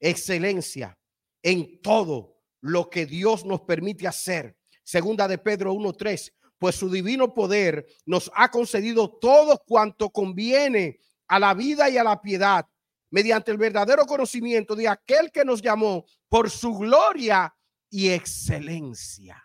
excelencia 0.00 0.98
en 1.42 1.82
todo 1.82 2.38
lo 2.62 2.88
que 2.88 3.04
Dios 3.04 3.44
nos 3.44 3.60
permite 3.60 4.08
hacer. 4.08 4.56
Segunda 4.82 5.28
de 5.28 5.36
Pedro 5.36 5.74
1.3. 5.74 6.32
Pues 6.56 6.74
su 6.74 6.90
divino 6.90 7.34
poder 7.34 7.86
nos 8.06 8.30
ha 8.34 8.50
concedido 8.50 9.10
todo 9.18 9.62
cuanto 9.66 10.08
conviene 10.08 10.98
a 11.26 11.38
la 11.38 11.52
vida 11.52 11.90
y 11.90 11.98
a 11.98 12.04
la 12.04 12.22
piedad 12.22 12.66
mediante 13.10 13.50
el 13.50 13.58
verdadero 13.58 14.06
conocimiento 14.06 14.74
de 14.74 14.88
aquel 14.88 15.30
que 15.30 15.44
nos 15.44 15.60
llamó 15.60 16.06
por 16.30 16.48
su 16.48 16.72
gloria 16.72 17.54
y 17.90 18.08
excelencia. 18.08 19.44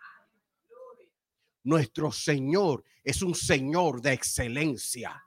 Nuestro 1.62 2.10
Señor 2.10 2.86
es 3.04 3.22
un 3.22 3.36
Señor 3.36 4.02
de 4.02 4.14
excelencia. 4.14 5.22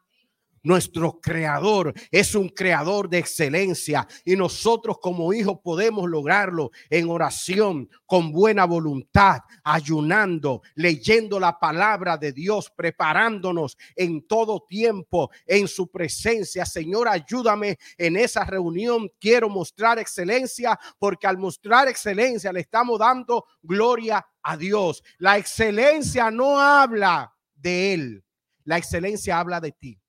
Nuestro 0.67 1.21
creador 1.21 1.95
es 2.11 2.35
un 2.35 2.49
creador 2.49 3.09
de 3.09 3.19
excelencia 3.19 4.05
y 4.25 4.35
nosotros 4.35 4.99
como 5.01 5.33
hijos 5.33 5.61
podemos 5.63 6.11
lograrlo 6.11 6.73
en 6.91 7.09
oración, 7.09 7.89
con 8.05 8.33
buena 8.33 8.65
voluntad, 8.65 9.43
ayunando, 9.63 10.63
leyendo 10.75 11.39
la 11.39 11.61
palabra 11.61 12.17
de 12.17 12.33
Dios, 12.33 12.69
preparándonos 12.77 13.79
en 13.95 14.27
todo 14.27 14.67
tiempo 14.69 15.31
en 15.47 15.69
su 15.69 15.89
presencia. 15.89 16.67
Señor, 16.67 17.07
ayúdame 17.07 17.79
en 17.97 18.17
esa 18.17 18.43
reunión. 18.43 19.09
Quiero 19.21 19.49
mostrar 19.49 20.01
excelencia 20.01 20.77
porque 20.99 21.29
al 21.29 21.39
mostrar 21.39 21.87
excelencia 21.87 22.53
le 22.53 22.59
estamos 22.59 22.99
dando 22.99 23.45
gloria 23.63 24.27
a 24.43 24.57
Dios. 24.57 25.05
La 25.19 25.39
excelencia 25.39 26.29
no 26.33 26.59
habla 26.59 27.33
de 27.55 27.95
Él, 27.95 28.25
la 28.65 28.79
excelencia 28.79 29.39
habla 29.39 29.61
de 29.61 29.71
ti. 29.71 30.01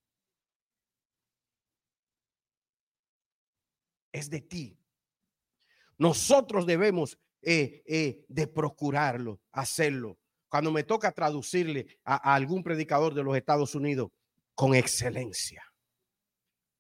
Es 4.18 4.30
de 4.30 4.42
ti. 4.42 4.78
Nosotros 5.98 6.66
debemos 6.66 7.18
eh, 7.42 7.84
eh, 7.86 8.26
de 8.28 8.48
procurarlo, 8.48 9.40
hacerlo. 9.52 10.18
Cuando 10.50 10.72
me 10.72 10.84
toca 10.84 11.12
traducirle 11.12 12.00
a, 12.04 12.34
algún 12.36 12.64
predicador 12.64 13.14
de 13.14 13.24
los 13.24 13.36
Estados 13.36 13.76
Unidos, 13.76 14.10
con 14.56 14.76
excelencia, 14.76 15.64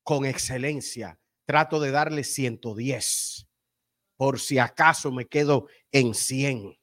con 0.03 0.25
excelencia, 0.25 1.19
trato 1.45 1.79
de 1.79 1.91
darle 1.91 2.23
110. 2.23 3.47
Por 4.15 4.39
si 4.39 4.57
acaso 4.57 5.11
me 5.11 5.27
quedo 5.27 5.67
en 5.91 6.13
100 6.13 6.77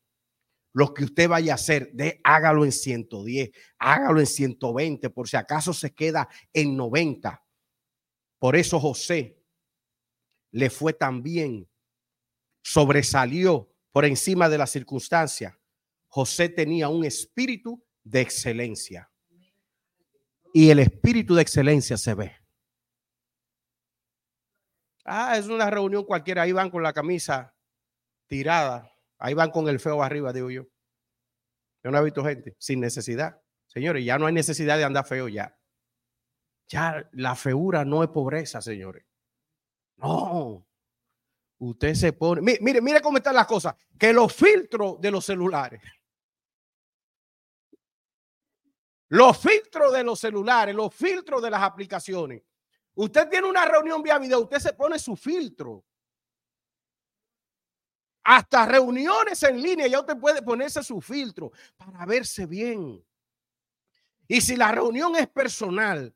lo 0.75 0.93
que 0.93 1.05
usted 1.05 1.29
vaya 1.29 1.53
a 1.53 1.55
hacer, 1.55 1.93
de, 1.93 2.21
hágalo 2.25 2.65
en 2.65 2.73
110, 2.73 3.51
hágalo 3.79 4.19
en 4.19 4.27
120, 4.27 5.09
por 5.11 5.29
si 5.29 5.37
acaso 5.37 5.73
se 5.73 5.95
queda 5.95 6.29
en 6.53 6.77
90. 6.77 7.41
Por 8.41 8.57
eso 8.57 8.81
José 8.81 9.44
le 10.55 10.71
fue 10.71 10.93
tan 10.93 11.21
bien, 11.21 11.69
sobresalió 12.63 13.75
por 13.91 14.05
encima 14.05 14.49
de 14.49 14.57
la 14.57 14.69
circunstancia. 14.69 15.59
José 16.07 16.49
tenía 16.49 16.89
un 16.89 17.05
espíritu 17.05 17.85
de 18.05 18.21
excelencia. 18.21 19.11
Y 20.53 20.71
el 20.71 20.79
espíritu 20.79 21.35
de 21.35 21.43
excelencia 21.43 21.97
se 21.97 22.15
ve. 22.15 22.37
Ah, 25.05 25.37
es 25.37 25.49
una 25.49 25.69
reunión 25.69 26.05
cualquiera. 26.05 26.43
Ahí 26.43 26.53
van 26.53 26.71
con 26.71 26.85
la 26.85 26.93
camisa 26.93 27.53
tirada. 28.29 28.89
Ahí 29.19 29.35
van 29.35 29.51
con 29.51 29.69
el 29.69 29.81
feo 29.81 30.05
arriba, 30.05 30.33
digo 30.33 30.53
yo. 30.53 30.69
Yo 31.83 31.91
no 31.91 31.99
he 31.99 32.05
visto 32.05 32.25
gente 32.25 32.55
sin 32.61 32.79
necesidad. 32.79 33.43
Señores, 33.67 34.05
ya 34.05 34.19
no 34.19 34.27
hay 34.27 34.33
necesidad 34.33 34.79
de 34.79 34.85
andar 34.85 35.05
feo 35.05 35.27
ya. 35.27 35.59
Ya 36.69 37.11
la 37.13 37.35
feura 37.35 37.85
no 37.85 38.05
es 38.05 38.11
pobreza, 38.11 38.63
señores. 38.63 39.05
No. 40.05 40.67
Usted 41.59 41.95
se 41.95 42.13
pone. 42.13 42.43
Mire, 42.43 42.81
mire, 42.81 43.01
cómo 43.01 43.17
están 43.17 43.35
las 43.35 43.47
cosas. 43.47 43.75
Que 43.99 44.13
los 44.13 44.35
filtros 44.35 45.01
de 45.01 45.11
los 45.11 45.25
celulares. 45.25 45.81
Los 49.09 49.39
filtros 49.39 49.93
de 49.93 50.03
los 50.03 50.19
celulares, 50.19 50.75
los 50.75 50.95
filtros 50.95 51.41
de 51.43 51.51
las 51.51 51.63
aplicaciones. 51.63 52.43
Usted 52.95 53.29
tiene 53.29 53.49
una 53.49 53.65
reunión 53.65 54.03
vía 54.03 54.19
video, 54.19 54.41
usted 54.41 54.59
se 54.59 54.73
pone 54.73 54.99
su 54.99 55.17
filtro. 55.17 55.85
Hasta 58.25 58.67
reuniones 58.67 59.43
en 59.43 59.61
línea, 59.61 59.87
ya 59.87 60.01
usted 60.01 60.19
puede 60.19 60.43
ponerse 60.43 60.83
su 60.83 61.01
filtro 61.01 61.53
para 61.77 62.05
verse 62.07 62.47
bien. 62.47 63.05
Y 64.27 64.41
si 64.41 64.57
la 64.57 64.73
reunión 64.73 65.15
es 65.17 65.29
personal, 65.29 66.15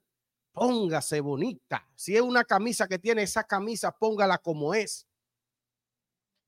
póngase 0.58 1.20
bonita. 1.20 1.88
Si 1.94 2.16
es 2.16 2.20
una 2.20 2.42
camisa 2.42 2.88
que 2.88 2.98
tiene 2.98 3.22
esa 3.22 3.44
camisa, 3.44 3.92
póngala 3.92 4.38
como 4.38 4.74
es. 4.74 5.06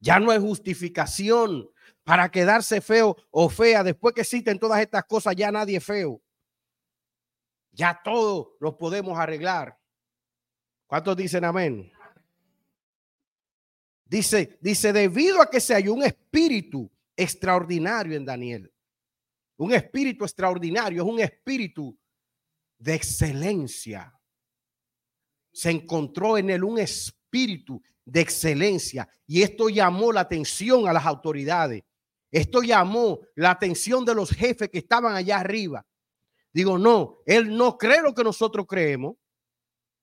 Ya 0.01 0.19
no 0.19 0.33
hay 0.33 0.41
justificación 0.41 1.71
para 2.03 2.29
quedarse 2.29 2.81
feo 2.81 3.17
o 3.31 3.49
fea. 3.49 3.85
Después 3.85 4.15
que 4.15 4.23
existen 4.23 4.59
todas 4.59 4.81
estas 4.81 5.05
cosas, 5.05 5.37
ya 5.37 5.53
nadie 5.53 5.77
es 5.77 5.85
feo. 5.85 6.21
Ya 7.71 8.01
todo 8.03 8.57
lo 8.59 8.77
podemos 8.77 9.17
arreglar. 9.17 9.79
¿Cuántos 10.89 11.17
dicen 11.17 11.45
amén? 11.45 11.93
Dice, 14.07 14.59
dice, 14.61 14.93
debido 14.93 15.41
a 15.41 15.49
que 15.49 15.61
se 15.61 15.75
halló 15.75 15.95
un 15.95 16.03
espíritu 16.03 16.91
extraordinario 17.15 18.17
en 18.17 18.25
Daniel. 18.25 18.73
Un 19.57 19.73
espíritu 19.73 20.25
extraordinario, 20.25 21.03
es 21.03 21.09
un 21.09 21.21
espíritu 21.21 21.97
de 22.81 22.95
excelencia. 22.95 24.13
Se 25.53 25.71
encontró 25.71 26.39
en 26.39 26.51
él 26.51 26.65
un 26.65 26.79
espíritu 26.79 27.81
de 28.05 28.21
excelencia 28.21 29.09
y 29.27 29.43
esto 29.43 29.69
llamó 29.69 30.13
la 30.13 30.23
atención 30.23 30.89
a 30.89 30.93
las 30.93 31.07
autoridades. 31.07 31.85
Esto 32.33 32.63
llamó 32.63 33.21
la 33.35 33.51
atención 33.51 34.05
de 34.05 34.15
los 34.15 34.31
jefes 34.31 34.71
que 34.71 34.79
estaban 34.79 35.15
allá 35.15 35.39
arriba. 35.39 35.87
Digo, 36.53 36.79
no, 36.79 37.19
él 37.27 37.57
no 37.57 37.77
cree 37.77 38.03
lo 38.03 38.15
que 38.15 38.25
nosotros 38.25 38.67
creemos, 38.67 39.17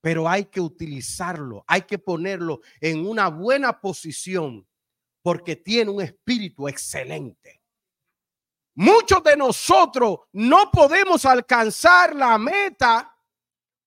pero 0.00 0.28
hay 0.28 0.44
que 0.44 0.60
utilizarlo, 0.60 1.64
hay 1.66 1.82
que 1.82 1.98
ponerlo 1.98 2.60
en 2.80 3.06
una 3.06 3.28
buena 3.28 3.80
posición 3.80 4.66
porque 5.20 5.56
tiene 5.56 5.90
un 5.90 6.00
espíritu 6.00 6.68
excelente. 6.68 7.57
Muchos 8.80 9.24
de 9.24 9.36
nosotros 9.36 10.20
no 10.30 10.70
podemos 10.70 11.24
alcanzar 11.24 12.14
la 12.14 12.38
meta 12.38 13.12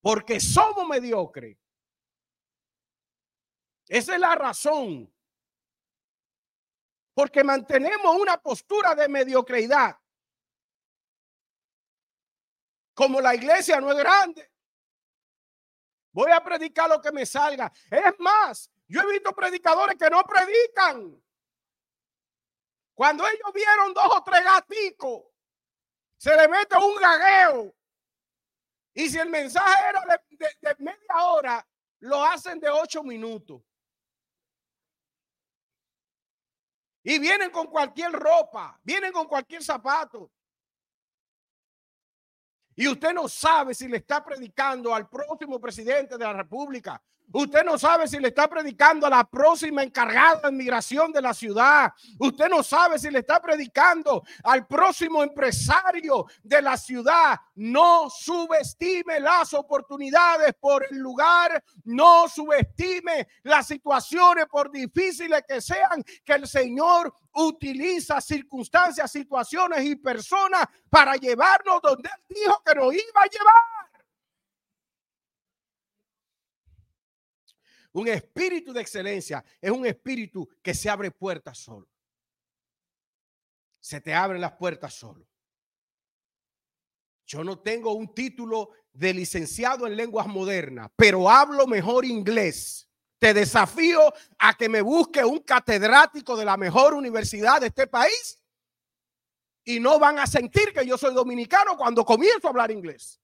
porque 0.01 0.37
somos 0.41 0.85
mediocres. 0.85 1.57
Esa 3.87 4.15
es 4.15 4.19
la 4.19 4.35
razón. 4.35 5.09
Porque 7.13 7.41
mantenemos 7.41 8.17
una 8.17 8.37
postura 8.37 8.93
de 8.93 9.07
mediocridad. 9.07 9.97
Como 12.93 13.21
la 13.21 13.33
iglesia 13.33 13.79
no 13.79 13.93
es 13.93 13.97
grande, 13.97 14.51
voy 16.11 16.31
a 16.31 16.43
predicar 16.43 16.89
lo 16.89 16.99
que 16.99 17.13
me 17.13 17.25
salga. 17.25 17.71
Es 17.89 18.19
más, 18.19 18.69
yo 18.89 18.99
he 18.99 19.13
visto 19.13 19.33
predicadores 19.33 19.95
que 19.97 20.09
no 20.09 20.21
predican. 20.23 21.23
Cuando 23.01 23.27
ellos 23.27 23.51
vieron 23.51 23.95
dos 23.95 24.15
o 24.15 24.23
tres 24.23 24.43
gaticos, 24.43 25.23
se 26.17 26.37
le 26.37 26.47
mete 26.47 26.77
un 26.77 26.95
gagueo. 27.01 27.75
Y 28.93 29.09
si 29.09 29.17
el 29.17 29.27
mensaje 29.27 29.89
era 29.89 30.03
de, 30.61 30.75
media 30.77 31.25
hora, 31.25 31.67
lo 32.01 32.23
hacen 32.23 32.59
de 32.59 32.69
ocho 32.69 33.01
minutos. 33.01 33.63
Y 37.01 37.17
vienen 37.17 37.49
con 37.49 37.65
cualquier 37.65 38.11
ropa, 38.11 38.79
vienen 38.83 39.11
con 39.11 39.27
cualquier 39.27 39.63
zapato. 39.63 40.31
Y 42.75 42.87
usted 42.87 43.13
no 43.13 43.27
sabe 43.27 43.73
si 43.73 43.87
le 43.87 43.97
está 43.97 44.23
predicando 44.23 44.93
al 44.93 45.09
próximo 45.09 45.59
presidente 45.59 46.19
de 46.19 46.23
la 46.23 46.33
República, 46.33 47.01
Usted 47.33 47.63
no 47.63 47.77
sabe 47.77 48.07
si 48.07 48.19
le 48.19 48.29
está 48.29 48.47
predicando 48.49 49.07
a 49.07 49.09
la 49.09 49.23
próxima 49.23 49.83
encargada 49.83 50.49
de 50.49 50.51
migración 50.51 51.11
de 51.11 51.21
la 51.21 51.33
ciudad. 51.33 51.93
Usted 52.19 52.49
no 52.49 52.61
sabe 52.61 52.99
si 52.99 53.09
le 53.09 53.19
está 53.19 53.41
predicando 53.41 54.23
al 54.43 54.67
próximo 54.67 55.23
empresario 55.23 56.25
de 56.43 56.61
la 56.61 56.77
ciudad. 56.77 57.39
No 57.55 58.09
subestime 58.09 59.19
las 59.19 59.53
oportunidades 59.53 60.53
por 60.59 60.85
el 60.89 60.97
lugar. 60.97 61.63
No 61.85 62.27
subestime 62.27 63.27
las 63.43 63.67
situaciones 63.67 64.45
por 64.47 64.71
difíciles 64.71 65.43
que 65.47 65.61
sean 65.61 66.03
que 66.25 66.33
el 66.33 66.47
Señor 66.47 67.13
utiliza 67.33 68.19
circunstancias, 68.19 69.11
situaciones 69.11 69.85
y 69.85 69.95
personas 69.95 70.65
para 70.89 71.15
llevarnos 71.15 71.81
donde 71.81 72.09
Él 72.09 72.35
dijo 72.35 72.61
que 72.65 72.75
nos 72.75 72.93
iba 72.93 73.21
a 73.21 73.29
llevar. 73.29 73.70
Un 77.93 78.07
espíritu 78.07 78.71
de 78.71 78.81
excelencia 78.81 79.43
es 79.59 79.71
un 79.71 79.85
espíritu 79.85 80.47
que 80.61 80.73
se 80.73 80.89
abre 80.89 81.11
puertas 81.11 81.57
solo. 81.57 81.89
Se 83.79 83.99
te 83.99 84.13
abren 84.13 84.39
las 84.39 84.53
puertas 84.53 84.93
solo. 84.93 85.27
Yo 87.25 87.43
no 87.43 87.59
tengo 87.59 87.93
un 87.93 88.13
título 88.13 88.71
de 88.93 89.13
licenciado 89.13 89.87
en 89.87 89.95
lenguas 89.95 90.27
modernas, 90.27 90.89
pero 90.95 91.29
hablo 91.29 91.65
mejor 91.67 92.05
inglés. 92.05 92.89
Te 93.19 93.33
desafío 93.33 94.01
a 94.37 94.53
que 94.55 94.67
me 94.67 94.81
busque 94.81 95.23
un 95.23 95.39
catedrático 95.39 96.35
de 96.35 96.45
la 96.45 96.57
mejor 96.57 96.93
universidad 96.93 97.61
de 97.61 97.67
este 97.67 97.87
país 97.87 98.41
y 99.63 99.79
no 99.79 99.99
van 99.99 100.19
a 100.19 100.27
sentir 100.27 100.73
que 100.73 100.85
yo 100.85 100.97
soy 100.97 101.13
dominicano 101.13 101.77
cuando 101.77 102.03
comienzo 102.03 102.47
a 102.47 102.49
hablar 102.49 102.71
inglés. 102.71 103.21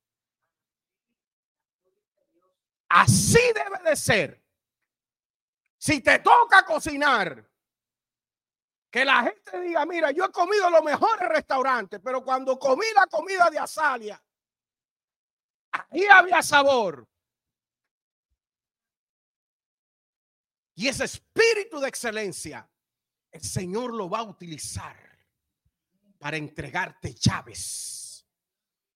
Así 2.90 3.42
debe 3.54 3.90
de 3.90 3.96
ser. 3.96 4.47
Si 5.78 6.02
te 6.02 6.20
toca 6.20 6.66
cocinar, 6.66 7.48
que 8.90 9.06
la 9.06 9.24
gente 9.24 9.62
diga, 9.62 9.86
mira, 9.86 10.12
yo 10.12 10.26
he 10.26 10.32
comido 10.32 10.70
los 10.70 10.84
mejores 10.84 11.30
restaurantes, 11.30 12.00
pero 12.04 12.24
cuando 12.24 12.58
comí 12.58 12.86
la 12.96 13.06
comida 13.08 13.50
de 13.52 13.60
Asalia, 13.60 14.22
ahí 15.72 16.06
había 16.06 16.42
sabor. 16.42 17.08
Y 20.76 20.88
ese 20.88 21.06
espíritu 21.06 21.80
de 21.80 21.90
excelencia, 21.90 22.70
el 23.32 23.42
Señor 23.42 23.94
lo 23.94 24.10
va 24.10 24.20
a 24.20 24.24
utilizar 24.24 24.96
para 26.18 26.38
entregarte 26.38 27.14
llaves. 27.14 28.26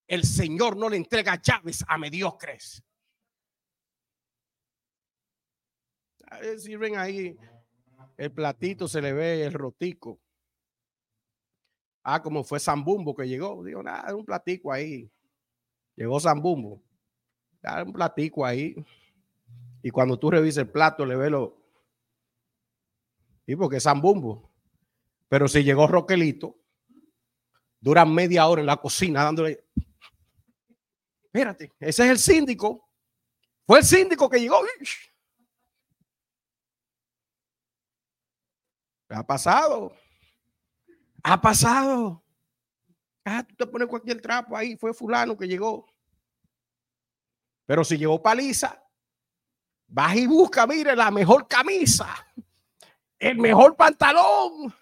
El 0.07 0.23
Señor 0.23 0.77
no 0.77 0.89
le 0.89 0.97
entrega 0.97 1.41
llaves 1.41 1.83
a 1.87 1.97
mediocres. 1.97 2.83
Sirven 6.57 6.97
ahí 6.97 7.37
el 8.17 8.31
platito, 8.31 8.87
se 8.87 9.01
le 9.01 9.13
ve 9.13 9.43
el 9.43 9.53
rotico. 9.53 10.19
Ah, 12.03 12.21
como 12.21 12.43
fue 12.43 12.59
Zambumbo 12.59 13.15
que 13.15 13.27
llegó. 13.27 13.63
Digo, 13.63 13.81
nada, 13.81 14.15
un 14.15 14.25
platico 14.25 14.71
ahí. 14.71 15.11
Llegó 15.95 16.19
Zambumbo. 16.19 16.81
Da 17.61 17.83
un 17.83 17.93
platico 17.93 18.45
ahí. 18.45 18.75
Y 19.83 19.89
cuando 19.89 20.17
tú 20.17 20.31
revisas 20.31 20.63
el 20.63 20.69
plato, 20.69 21.05
le 21.05 21.15
ves 21.15 21.31
lo. 21.31 21.57
Y 23.45 23.55
porque 23.55 23.77
es 23.77 23.83
Zambumbo. 23.83 24.51
Pero 25.27 25.47
si 25.47 25.63
llegó 25.63 25.87
Roquelito, 25.87 26.57
duran 27.79 28.13
media 28.13 28.47
hora 28.47 28.61
en 28.61 28.67
la 28.67 28.77
cocina 28.77 29.23
dándole. 29.23 29.63
Espérate, 31.23 31.71
ese 31.79 32.03
es 32.03 32.09
el 32.09 32.19
síndico. 32.19 32.87
Fue 33.65 33.79
el 33.79 33.85
síndico 33.85 34.29
que 34.29 34.39
llegó. 34.39 34.61
Ha 39.11 39.25
pasado. 39.25 39.93
Ha 41.23 41.39
pasado. 41.39 42.23
Ah, 43.25 43.45
tú 43.47 43.55
te 43.55 43.67
pones 43.67 43.87
cualquier 43.87 44.21
trapo 44.21 44.55
ahí. 44.55 44.75
Fue 44.77 44.93
fulano 44.93 45.37
que 45.37 45.47
llegó. 45.47 45.85
Pero 47.65 47.83
si 47.83 47.97
llegó 47.97 48.21
paliza, 48.21 48.83
vas 49.87 50.15
y 50.15 50.27
busca, 50.27 50.65
mire, 50.65 50.95
la 50.95 51.11
mejor 51.11 51.47
camisa, 51.47 52.07
el 53.19 53.37
mejor 53.37 53.75
pantalón. 53.75 54.73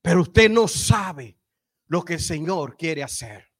Pero 0.00 0.22
usted 0.22 0.50
no 0.50 0.68
sabe 0.68 1.38
lo 1.86 2.04
que 2.04 2.14
el 2.14 2.20
Señor 2.20 2.76
quiere 2.76 3.02
hacer. 3.02 3.50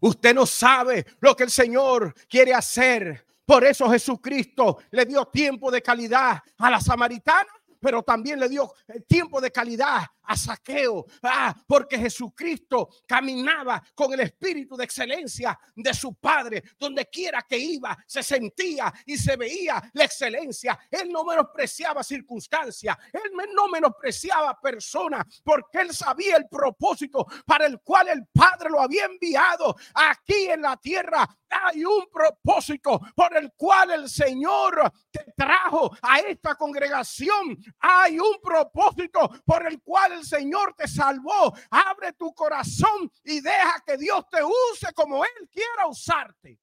Usted 0.00 0.34
no 0.34 0.46
sabe 0.46 1.06
lo 1.20 1.36
que 1.36 1.44
el 1.44 1.50
Señor 1.50 2.14
quiere 2.28 2.54
hacer. 2.54 3.25
Por 3.46 3.64
eso 3.64 3.88
Jesucristo 3.88 4.78
le 4.90 5.06
dio 5.06 5.24
tiempo 5.26 5.70
de 5.70 5.80
calidad 5.80 6.42
a 6.58 6.70
la 6.70 6.80
samaritana, 6.80 7.48
pero 7.80 8.02
también 8.02 8.40
le 8.40 8.48
dio 8.48 8.72
eh, 8.88 9.00
tiempo 9.06 9.40
de 9.40 9.52
calidad 9.52 10.02
a 10.26 10.36
saqueo. 10.36 11.06
Ah, 11.22 11.54
porque 11.66 11.98
Jesucristo 11.98 12.88
caminaba 13.06 13.82
con 13.94 14.12
el 14.12 14.20
espíritu 14.20 14.76
de 14.76 14.84
excelencia 14.84 15.58
de 15.74 15.94
su 15.94 16.14
Padre. 16.14 16.62
Donde 16.78 17.06
quiera 17.06 17.42
que 17.42 17.58
iba, 17.58 17.96
se 18.06 18.22
sentía 18.22 18.92
y 19.04 19.16
se 19.16 19.36
veía 19.36 19.82
la 19.94 20.04
excelencia. 20.04 20.78
Él 20.90 21.10
no 21.10 21.24
menospreciaba 21.24 22.02
circunstancias. 22.02 22.96
Él 23.12 23.32
no 23.54 23.68
menospreciaba 23.68 24.58
personas 24.60 25.24
porque 25.44 25.80
él 25.80 25.94
sabía 25.94 26.36
el 26.36 26.48
propósito 26.48 27.26
para 27.44 27.66
el 27.66 27.80
cual 27.80 28.08
el 28.08 28.26
Padre 28.32 28.70
lo 28.70 28.80
había 28.80 29.04
enviado 29.04 29.76
aquí 29.94 30.48
en 30.50 30.62
la 30.62 30.76
tierra. 30.76 31.28
Hay 31.48 31.84
un 31.84 32.06
propósito 32.12 33.00
por 33.14 33.36
el 33.36 33.52
cual 33.56 33.92
el 33.92 34.08
Señor 34.08 34.92
te 35.10 35.24
trajo 35.36 35.96
a 36.02 36.18
esta 36.20 36.54
congregación. 36.56 37.56
Hay 37.78 38.18
un 38.18 38.36
propósito 38.42 39.30
por 39.44 39.66
el 39.66 39.80
cual 39.82 40.12
el 40.16 40.24
Señor 40.24 40.74
te 40.74 40.88
salvó. 40.88 41.54
Abre 41.70 42.12
tu 42.12 42.34
corazón 42.34 43.10
y 43.24 43.40
deja 43.40 43.82
que 43.86 43.96
Dios 43.96 44.28
te 44.30 44.38
use 44.42 44.92
como 44.94 45.24
Él 45.24 45.48
quiera 45.50 45.86
usarte. 45.86 46.58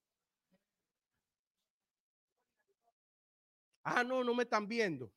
Ah, 3.83 4.03
no, 4.03 4.23
no 4.23 4.33
me 4.33 4.43
están 4.43 4.67
viendo. 4.67 5.11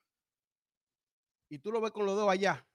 Y 1.48 1.58
tú 1.58 1.70
lo 1.70 1.80
ves 1.80 1.92
con 1.92 2.04
los 2.04 2.16
dedos 2.16 2.30
allá. 2.30 2.66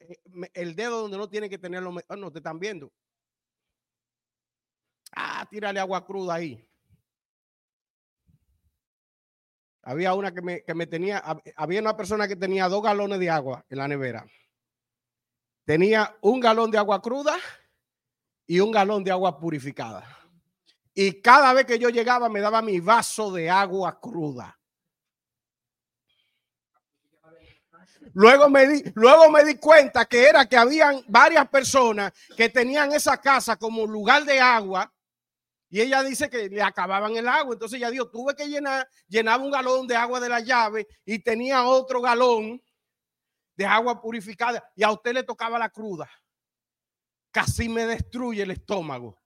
Eh, 0.00 0.16
el 0.54 0.76
dedo 0.76 1.00
donde 1.00 1.16
no 1.16 1.28
tiene 1.28 1.48
que 1.48 1.58
tenerlo. 1.58 1.94
Ah, 2.08 2.16
no, 2.16 2.30
te 2.30 2.38
están 2.38 2.58
viendo. 2.58 2.92
Ah, 5.12 5.46
tírale 5.50 5.80
agua 5.80 6.04
cruda 6.04 6.34
ahí. 6.34 6.64
Había 9.82 10.12
una 10.12 10.34
que 10.34 10.42
me, 10.42 10.62
que 10.62 10.74
me 10.74 10.86
tenía, 10.86 11.22
había 11.56 11.80
una 11.80 11.96
persona 11.96 12.28
que 12.28 12.36
tenía 12.36 12.68
dos 12.68 12.82
galones 12.82 13.18
de 13.18 13.30
agua 13.30 13.64
en 13.70 13.78
la 13.78 13.88
nevera 13.88 14.26
tenía 15.68 16.16
un 16.22 16.40
galón 16.40 16.70
de 16.70 16.78
agua 16.78 17.02
cruda 17.02 17.36
y 18.46 18.58
un 18.58 18.70
galón 18.70 19.04
de 19.04 19.10
agua 19.10 19.38
purificada. 19.38 20.02
Y 20.94 21.20
cada 21.20 21.52
vez 21.52 21.66
que 21.66 21.78
yo 21.78 21.90
llegaba 21.90 22.30
me 22.30 22.40
daba 22.40 22.62
mi 22.62 22.80
vaso 22.80 23.30
de 23.30 23.50
agua 23.50 24.00
cruda. 24.00 24.58
Luego 28.14 28.48
me 28.48 28.66
di, 28.66 28.92
luego 28.94 29.30
me 29.30 29.44
di 29.44 29.56
cuenta 29.56 30.06
que 30.06 30.24
era 30.24 30.46
que 30.46 30.56
habían 30.56 31.04
varias 31.06 31.46
personas 31.50 32.14
que 32.34 32.48
tenían 32.48 32.90
esa 32.92 33.20
casa 33.20 33.56
como 33.56 33.86
lugar 33.86 34.24
de 34.24 34.40
agua 34.40 34.90
y 35.68 35.82
ella 35.82 36.02
dice 36.02 36.30
que 36.30 36.48
le 36.48 36.62
acababan 36.62 37.14
el 37.14 37.28
agua. 37.28 37.52
Entonces 37.52 37.76
ella 37.76 37.90
dijo, 37.90 38.08
tuve 38.08 38.34
que 38.34 38.48
llenar, 38.48 38.88
llenaba 39.06 39.44
un 39.44 39.50
galón 39.50 39.86
de 39.86 39.96
agua 39.96 40.18
de 40.18 40.30
la 40.30 40.40
llave 40.40 40.88
y 41.04 41.18
tenía 41.18 41.64
otro 41.64 42.00
galón 42.00 42.58
de 43.58 43.66
agua 43.66 44.00
purificada 44.00 44.72
y 44.76 44.84
a 44.84 44.92
usted 44.92 45.12
le 45.12 45.24
tocaba 45.24 45.58
la 45.58 45.68
cruda. 45.68 46.08
Casi 47.32 47.68
me 47.68 47.84
destruye 47.86 48.42
el 48.44 48.52
estómago. 48.52 49.20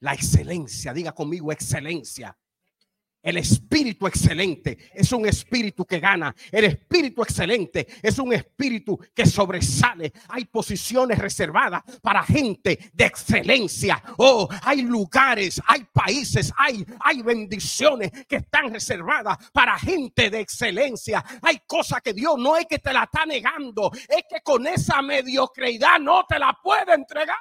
La 0.00 0.12
excelencia, 0.12 0.92
diga 0.92 1.12
conmigo 1.12 1.52
excelencia. 1.52 2.36
El 3.20 3.36
espíritu 3.36 4.06
excelente 4.06 4.78
es 4.94 5.10
un 5.12 5.26
espíritu 5.26 5.84
que 5.84 5.98
gana. 5.98 6.34
El 6.52 6.64
espíritu 6.64 7.22
excelente 7.22 7.86
es 8.00 8.18
un 8.18 8.32
espíritu 8.32 8.98
que 9.14 9.26
sobresale. 9.26 10.12
Hay 10.28 10.44
posiciones 10.44 11.18
reservadas 11.18 11.82
para 12.00 12.22
gente 12.22 12.78
de 12.92 13.04
excelencia. 13.04 14.02
Oh, 14.18 14.48
hay 14.62 14.82
lugares, 14.82 15.60
hay 15.66 15.84
países, 15.92 16.52
hay, 16.56 16.86
hay 17.00 17.22
bendiciones 17.22 18.12
que 18.26 18.36
están 18.36 18.72
reservadas 18.72 19.36
para 19.52 19.78
gente 19.78 20.30
de 20.30 20.40
excelencia. 20.40 21.24
Hay 21.42 21.60
cosas 21.66 22.00
que 22.00 22.12
Dios 22.12 22.36
no 22.38 22.56
es 22.56 22.66
que 22.66 22.78
te 22.78 22.92
la 22.92 23.04
está 23.04 23.26
negando, 23.26 23.90
es 23.92 24.24
que 24.28 24.40
con 24.42 24.66
esa 24.66 25.02
mediocridad 25.02 25.98
no 25.98 26.24
te 26.26 26.38
la 26.38 26.56
puede 26.62 26.94
entregar. 26.94 27.36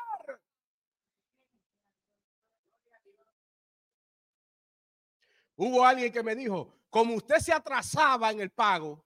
Hubo 5.58 5.84
alguien 5.84 6.13
que 6.13 6.24
me 6.24 6.36
dijo, 6.36 6.72
como 6.89 7.15
usted 7.15 7.39
se 7.39 7.52
atrasaba 7.52 8.32
en 8.32 8.39
el 8.39 8.52
pago, 8.52 9.04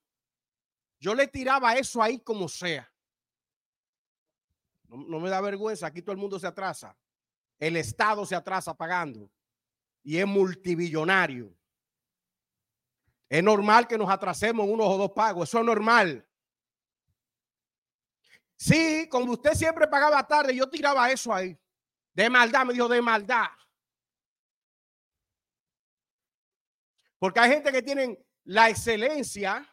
yo 1.00 1.16
le 1.16 1.28
tiraba 1.28 1.74
eso 1.76 2.04
ahí 2.04 2.20
como 2.20 2.48
sea. 2.48 2.88
no, 4.88 5.20
me 5.20 5.30
da 5.30 5.42
vergüenza, 5.42 5.88
aquí 5.88 6.02
todo 6.02 6.12
el 6.12 6.20
mundo 6.20 6.38
se 6.38 6.46
atrasa. 6.46 6.96
El 7.58 7.78
Estado 7.78 8.26
se 8.26 8.36
atrasa 8.36 8.74
pagando 8.76 9.32
y 10.04 10.18
es 10.18 10.28
multibillonario. 10.28 11.56
Es 13.30 13.42
normal 13.42 13.88
que 13.88 13.98
nos 13.98 14.10
atrasemos 14.10 14.68
unos 14.68 14.88
o 14.88 14.98
dos 14.98 15.12
pagos, 15.12 15.48
eso 15.48 15.60
es 15.60 15.66
normal. 15.66 16.28
Sí, 18.58 19.08
como 19.10 19.32
usted 19.32 19.54
siempre 19.54 19.88
pagaba 19.88 20.28
tarde, 20.28 20.54
yo 20.54 20.70
tiraba 20.70 21.10
eso 21.10 21.34
ahí. 21.34 21.58
De 22.14 22.30
maldad, 22.30 22.66
me 22.66 22.74
dijo, 22.74 22.90
de 22.90 23.02
maldad. 23.02 23.48
Porque 27.22 27.40
hay 27.40 27.52
gente 27.52 27.72
que 27.72 27.84
tienen 27.84 28.18
la 28.46 28.68
excelencia 28.68 29.64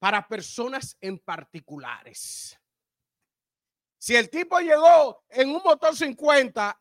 para 0.00 0.26
personas 0.26 0.96
en 1.00 1.16
particulares. 1.20 2.60
Si 3.98 4.16
el 4.16 4.28
tipo 4.28 4.58
llegó 4.58 5.24
en 5.28 5.50
un 5.50 5.62
motor 5.62 5.94
50, 5.94 6.76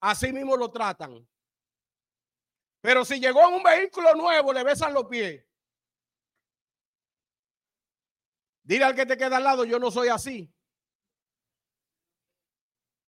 así 0.00 0.32
mismo 0.32 0.56
lo 0.56 0.70
tratan. 0.70 1.28
Pero 2.80 3.04
si 3.04 3.20
llegó 3.20 3.46
en 3.46 3.56
un 3.56 3.62
vehículo 3.62 4.14
nuevo, 4.14 4.50
le 4.54 4.64
besan 4.64 4.94
los 4.94 5.04
pies. 5.04 5.46
Dile 8.62 8.84
al 8.86 8.94
que 8.94 9.04
te 9.04 9.18
queda 9.18 9.36
al 9.36 9.44
lado, 9.44 9.66
yo 9.66 9.78
no 9.78 9.90
soy 9.90 10.08
así. 10.08 10.50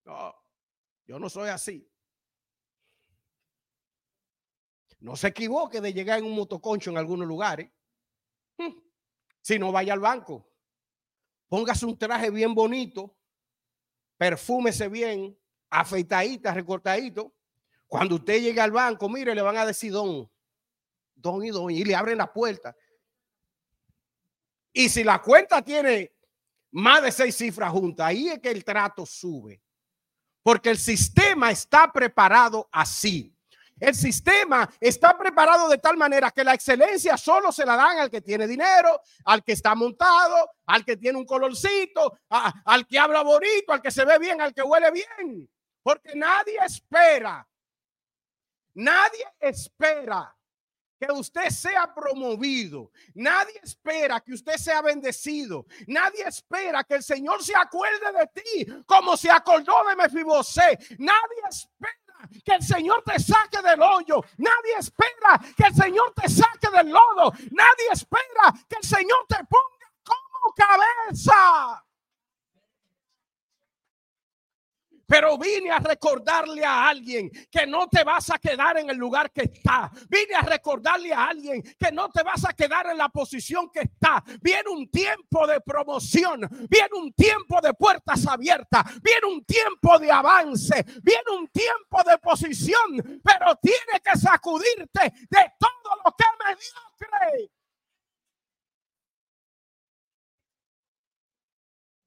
No, 0.05 0.35
yo 1.05 1.21
no 1.21 1.31
soy 1.31 1.49
así. 1.49 1.92
No 5.03 5.17
se 5.17 5.29
equivoque 5.29 5.81
de 5.81 5.93
llegar 5.93 6.21
en 6.21 6.25
un 6.25 6.37
motoconcho 6.37 6.91
en 6.91 6.97
algunos 6.97 7.27
lugares. 7.27 7.69
Hmm. 8.57 8.71
Si 9.41 9.59
no 9.59 9.73
vaya 9.73 9.93
al 9.93 9.99
banco. 9.99 10.49
Póngase 11.49 11.85
un 11.85 11.99
traje 11.99 12.31
bien 12.31 12.55
bonito, 12.55 13.15
perfúmese 14.17 14.89
bien, 14.89 15.37
afeitadita, 15.69 16.55
recortadito. 16.55 17.35
Cuando 17.89 18.15
usted 18.15 18.41
llegue 18.41 18.61
al 18.61 18.71
banco, 18.71 19.09
mire, 19.09 19.35
le 19.35 19.43
van 19.43 19.57
a 19.57 19.67
decir 19.67 19.93
don, 19.93 20.31
don 21.17 21.45
y 21.45 21.51
don, 21.51 21.71
y 21.71 21.83
le 21.85 21.97
abren 21.97 22.19
la 22.19 22.33
puerta. 22.33 22.75
Y 24.73 24.89
si 24.89 25.03
la 25.03 25.21
cuenta 25.21 25.63
tiene 25.63 26.13
más 26.71 27.03
de 27.03 27.11
seis 27.11 27.37
cifras 27.37 27.73
juntas, 27.73 28.07
ahí 28.07 28.29
es 28.29 28.39
que 28.39 28.51
el 28.51 28.65
trato 28.65 29.05
sube. 29.05 29.61
Porque 30.45 30.71
el 30.71 30.79
sistema 30.79 31.51
está 31.51 31.93
preparado 31.93 32.69
así. 32.71 33.32
El 33.83 33.97
sistema 33.97 34.73
está 34.79 35.19
preparado 35.19 35.69
de 35.69 35.77
tal 35.77 35.97
manera 35.97 36.31
que 36.31 36.45
la 36.45 36.55
excelencia 36.55 37.17
solo 37.17 37.51
se 37.51 37.67
la 37.67 37.75
dan 37.75 37.99
al 37.99 38.11
que 38.13 38.21
tiene 38.21 38.47
dinero, 38.47 39.01
al 39.25 39.43
que 39.43 39.51
está 39.51 39.75
montado, 39.75 40.51
al 40.67 40.85
que 40.85 40.97
tiene 40.97 41.19
un 41.19 41.27
colorcito, 41.27 42.17
al 42.29 42.87
que 42.87 42.97
habla 42.97 43.23
bonito, 43.23 43.73
al 43.73 43.83
que 43.83 43.91
se 43.91 44.05
ve 44.05 44.21
bien, 44.21 44.41
al 44.41 44.55
que 44.55 44.63
huele 44.63 44.93
bien. 44.93 45.51
Porque 45.83 46.15
nadie 46.15 46.61
espera, 46.65 47.45
nadie 48.75 49.27
espera 49.41 50.33
que 51.01 51.11
usted 51.11 51.49
sea 51.49 51.93
promovido. 51.93 52.93
Nadie 53.15 53.59
espera 53.65 54.21
que 54.21 54.35
usted 54.35 54.59
sea 54.59 54.81
bendecido. 54.81 55.67
Nadie 55.89 56.23
espera 56.23 56.85
que 56.85 56.95
el 56.95 57.03
Señor 57.03 57.43
se 57.43 57.57
acuerde 57.57 58.13
de 58.13 58.43
ti 58.43 58.85
como 58.87 59.17
se 59.17 59.29
acordó 59.29 59.75
de 59.89 59.97
Mefibosé. 59.97 60.79
Nadie 60.99 61.43
espera 61.51 62.02
que 62.45 62.55
el 62.55 62.63
Señor 62.63 63.03
te 63.05 63.19
saque 63.19 63.61
del 63.63 63.81
hoyo. 63.83 64.23
Nadie 64.39 64.77
espera 64.79 65.41
que 65.57 65.65
el 65.65 65.75
Señor 65.75 66.13
te 66.15 66.29
saque 66.29 66.69
del 66.71 66.89
lodo. 66.89 67.33
Nadie 67.51 67.89
espera 67.93 68.53
que 68.69 68.77
el 68.77 68.85
Señor 68.85 69.25
te 69.29 69.37
ponga 69.45 69.93
como 70.05 70.55
cabeza. 70.55 71.85
Pero 75.13 75.37
vine 75.37 75.71
a 75.71 75.79
recordarle 75.79 76.65
a 76.65 76.89
alguien 76.89 77.31
que 77.51 77.67
no 77.67 77.87
te 77.87 78.03
vas 78.03 78.31
a 78.31 78.39
quedar 78.39 78.79
en 78.79 78.89
el 78.89 78.97
lugar 78.97 79.31
que 79.31 79.43
está. 79.43 79.93
Vine 80.09 80.35
a 80.35 80.41
recordarle 80.41 81.13
a 81.13 81.27
alguien 81.27 81.63
que 81.63 81.93
no 81.93 82.11
te 82.11 82.23
vas 82.23 82.47
a 82.47 82.55
quedar 82.55 82.87
en 82.87 82.97
la 82.97 83.11
posición 83.11 83.69
que 83.71 83.81
está. 83.81 84.25
Viene 84.41 84.71
un 84.71 84.91
tiempo 84.91 85.47
de 85.47 85.61
promoción. 85.61 86.41
Viene 86.67 86.89
un 86.97 87.13
tiempo 87.13 87.61
de 87.61 87.75
puertas 87.75 88.27
abiertas. 88.27 88.85
Viene 89.03 89.27
un 89.27 89.45
tiempo 89.45 89.99
de 89.99 90.11
avance. 90.11 90.83
Viene 91.03 91.31
un 91.39 91.47
tiempo 91.49 92.03
de 92.07 92.17
posición. 92.17 93.21
Pero 93.23 93.55
tiene 93.57 94.01
que 94.03 94.19
sacudirte 94.19 95.13
de 95.29 95.53
todo 95.59 95.95
lo 96.07 96.17
que 96.17 96.25
es 96.25 96.57
mediocre. 96.57 97.51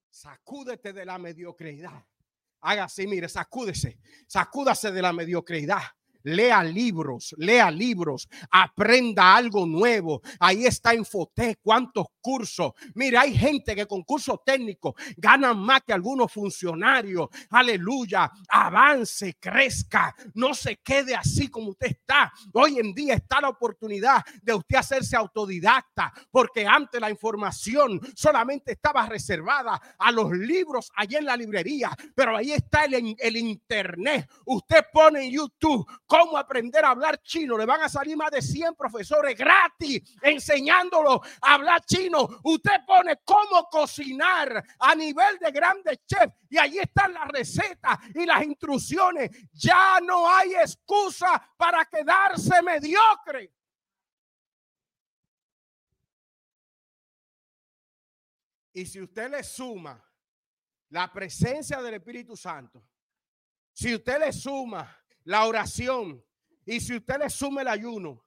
Sacúdete 0.10 0.92
de 0.92 1.06
la 1.06 1.20
mediocridad. 1.20 2.04
Haga 2.68 2.86
así, 2.86 3.06
mire, 3.06 3.30
sacúdese, 3.30 4.00
sacúdase 4.26 4.92
de 4.92 5.00
la 5.00 5.14
mediocridad 5.14 5.84
lea 6.26 6.64
libros, 6.64 7.36
lea 7.38 7.70
libros, 7.72 8.28
aprenda 8.52 9.36
algo 9.36 9.66
nuevo. 9.66 10.22
Ahí 10.40 10.66
está 10.66 10.94
Infotec, 10.94 11.60
cuántos 11.62 12.08
cursos. 12.20 12.74
Mira, 12.96 13.22
hay 13.22 13.38
gente 13.38 13.76
que 13.76 13.86
con 13.86 14.04
cursos 14.04 14.40
técnicos 14.44 14.96
ganan 15.18 15.60
más 15.60 15.82
que 15.86 15.94
algunos 15.94 16.32
funcionarios. 16.32 17.30
Aleluya, 17.52 18.32
avance, 18.50 19.38
crezca, 19.40 20.16
no 20.34 20.54
se 20.54 20.78
quede 20.78 21.16
así 21.16 21.48
como 21.50 21.70
usted 21.70 21.88
está. 21.88 22.34
Hoy 22.54 22.80
en 22.80 22.94
día 22.94 23.14
está 23.14 23.42
la 23.42 23.50
oportunidad 23.50 24.24
de 24.42 24.54
usted 24.54 24.78
hacerse 24.78 25.16
autodidacta, 25.16 26.12
porque 26.32 26.66
antes 26.66 27.00
la 27.00 27.10
información 27.10 28.02
solamente 28.16 28.72
estaba 28.72 29.06
reservada 29.06 29.80
a 29.98 30.12
los 30.12 30.32
libros 30.32 30.92
allí 30.96 31.18
en 31.18 31.26
la 31.26 31.38
librería, 31.38 31.92
pero 32.16 32.36
ahí 32.38 32.52
está 32.52 32.86
el, 32.86 33.16
el 33.20 33.38
internet. 33.38 34.28
Usted 34.46 34.86
pone 34.92 35.26
en 35.26 35.32
YouTube 35.32 35.86
cómo 36.16 36.38
aprender 36.38 36.86
a 36.86 36.92
hablar 36.92 37.22
chino. 37.22 37.58
Le 37.58 37.66
van 37.66 37.82
a 37.82 37.90
salir 37.90 38.16
más 38.16 38.32
de 38.32 38.42
100 38.42 38.76
profesores 38.76 39.38
gratis 39.38 40.02
enseñándolo 40.22 41.22
a 41.42 41.54
hablar 41.54 41.84
chino. 41.86 42.40
Usted 42.44 42.86
pone 42.88 43.18
cómo 43.26 43.68
cocinar 43.70 44.64
a 44.80 44.96
nivel 44.96 45.38
de 45.40 45.52
grandes 45.52 46.06
chefs 46.06 46.34
y 46.50 46.58
allí 46.58 46.80
están 46.80 47.14
las 47.14 47.28
recetas 47.28 47.98
y 48.14 48.26
las 48.26 48.44
instrucciones. 48.44 49.30
Ya 49.54 50.00
no 50.02 50.30
hay 50.30 50.54
excusa 50.56 51.54
para 51.58 51.84
quedarse 51.86 52.62
mediocre. 52.62 53.52
Y 58.74 58.86
si 58.86 59.02
usted 59.02 59.32
le 59.32 59.44
suma 59.44 60.02
la 60.90 61.12
presencia 61.12 61.82
del 61.82 61.96
Espíritu 61.96 62.36
Santo, 62.36 62.86
si 63.74 63.96
usted 63.96 64.20
le 64.20 64.34
suma 64.34 65.05
la 65.26 65.46
oración, 65.46 66.24
y 66.66 66.80
si 66.80 66.96
usted 66.96 67.20
le 67.20 67.30
sume 67.30 67.64
el 67.64 67.68
ayuno, 67.68 68.24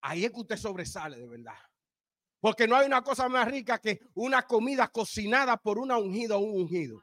ahí 0.00 0.24
es 0.24 0.32
que 0.32 0.40
usted 0.40 0.56
sobresale 0.56 1.18
de 1.18 1.28
verdad. 1.28 1.56
Porque 2.40 2.66
no 2.66 2.76
hay 2.76 2.86
una 2.86 3.02
cosa 3.02 3.28
más 3.28 3.48
rica 3.48 3.78
que 3.78 4.00
una 4.14 4.42
comida 4.42 4.88
cocinada 4.88 5.56
por 5.56 5.78
una 5.78 5.96
ungida 5.96 6.36
o 6.36 6.40
un 6.40 6.62
ungido. 6.62 7.02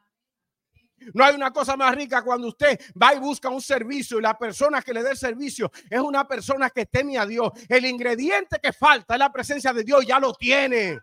No 1.14 1.24
hay 1.24 1.34
una 1.34 1.52
cosa 1.52 1.76
más 1.76 1.94
rica 1.96 2.22
cuando 2.22 2.48
usted 2.48 2.78
va 3.00 3.14
y 3.14 3.18
busca 3.18 3.48
un 3.48 3.60
servicio 3.60 4.18
y 4.18 4.22
la 4.22 4.38
persona 4.38 4.82
que 4.82 4.94
le 4.94 5.02
dé 5.02 5.10
el 5.10 5.16
servicio 5.16 5.70
es 5.90 5.98
una 5.98 6.26
persona 6.28 6.70
que 6.70 6.86
teme 6.86 7.18
a 7.18 7.26
Dios. 7.26 7.50
El 7.68 7.86
ingrediente 7.86 8.60
que 8.62 8.72
falta 8.72 9.14
es 9.14 9.18
la 9.18 9.32
presencia 9.32 9.72
de 9.72 9.82
Dios, 9.82 10.06
ya 10.06 10.20
lo 10.20 10.32
tiene. 10.34 11.00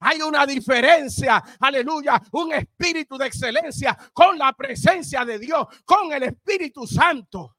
Hay 0.00 0.22
una 0.22 0.46
diferencia, 0.46 1.42
aleluya, 1.60 2.20
un 2.32 2.54
espíritu 2.54 3.18
de 3.18 3.26
excelencia 3.26 3.96
con 4.14 4.38
la 4.38 4.52
presencia 4.54 5.24
de 5.24 5.38
Dios, 5.38 5.66
con 5.84 6.10
el 6.12 6.22
Espíritu 6.22 6.86
Santo. 6.86 7.56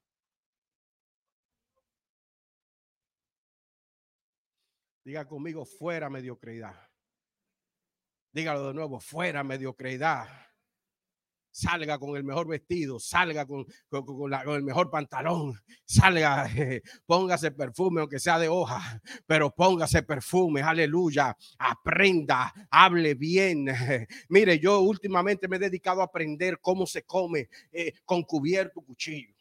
Diga 5.03 5.27
conmigo, 5.27 5.65
fuera 5.65 6.09
mediocridad. 6.09 6.89
Dígalo 8.31 8.67
de 8.67 8.73
nuevo, 8.73 8.99
fuera 8.99 9.43
mediocridad. 9.43 10.27
Salga 11.53 11.99
con 11.99 12.15
el 12.15 12.23
mejor 12.23 12.47
vestido, 12.47 12.97
salga 12.97 13.45
con, 13.45 13.65
el 13.91 14.63
mejor 14.63 14.89
pantalón, 14.89 15.53
salga, 15.83 16.47
póngase 17.05 17.51
perfume, 17.51 17.99
aunque 17.99 18.19
sea 18.19 18.39
de 18.39 18.47
hoja, 18.47 19.01
pero 19.25 19.53
póngase 19.53 20.01
perfume, 20.03 20.61
aleluya, 20.61 21.35
aprenda, 21.59 22.53
hable 22.69 23.15
bien. 23.15 23.65
Mire, 24.29 24.59
yo 24.59 24.79
últimamente 24.79 25.49
me 25.49 25.57
he 25.57 25.59
dedicado 25.59 26.01
a 26.01 26.05
aprender 26.05 26.59
cómo 26.61 26.85
se 26.85 27.03
come 27.03 27.49
eh, 27.71 27.93
con 28.05 28.23
cubierto 28.23 28.81
cuchillo. 28.81 29.35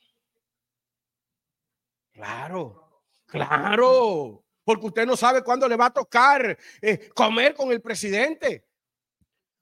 Claro, 2.12 3.04
claro, 3.26 4.44
porque 4.64 4.86
usted 4.86 5.06
no 5.06 5.16
sabe 5.16 5.42
cuándo 5.42 5.68
le 5.68 5.76
va 5.76 5.86
a 5.86 5.92
tocar 5.92 6.58
eh, 6.82 7.08
comer 7.14 7.54
con 7.54 7.70
el 7.70 7.80
presidente. 7.80 8.69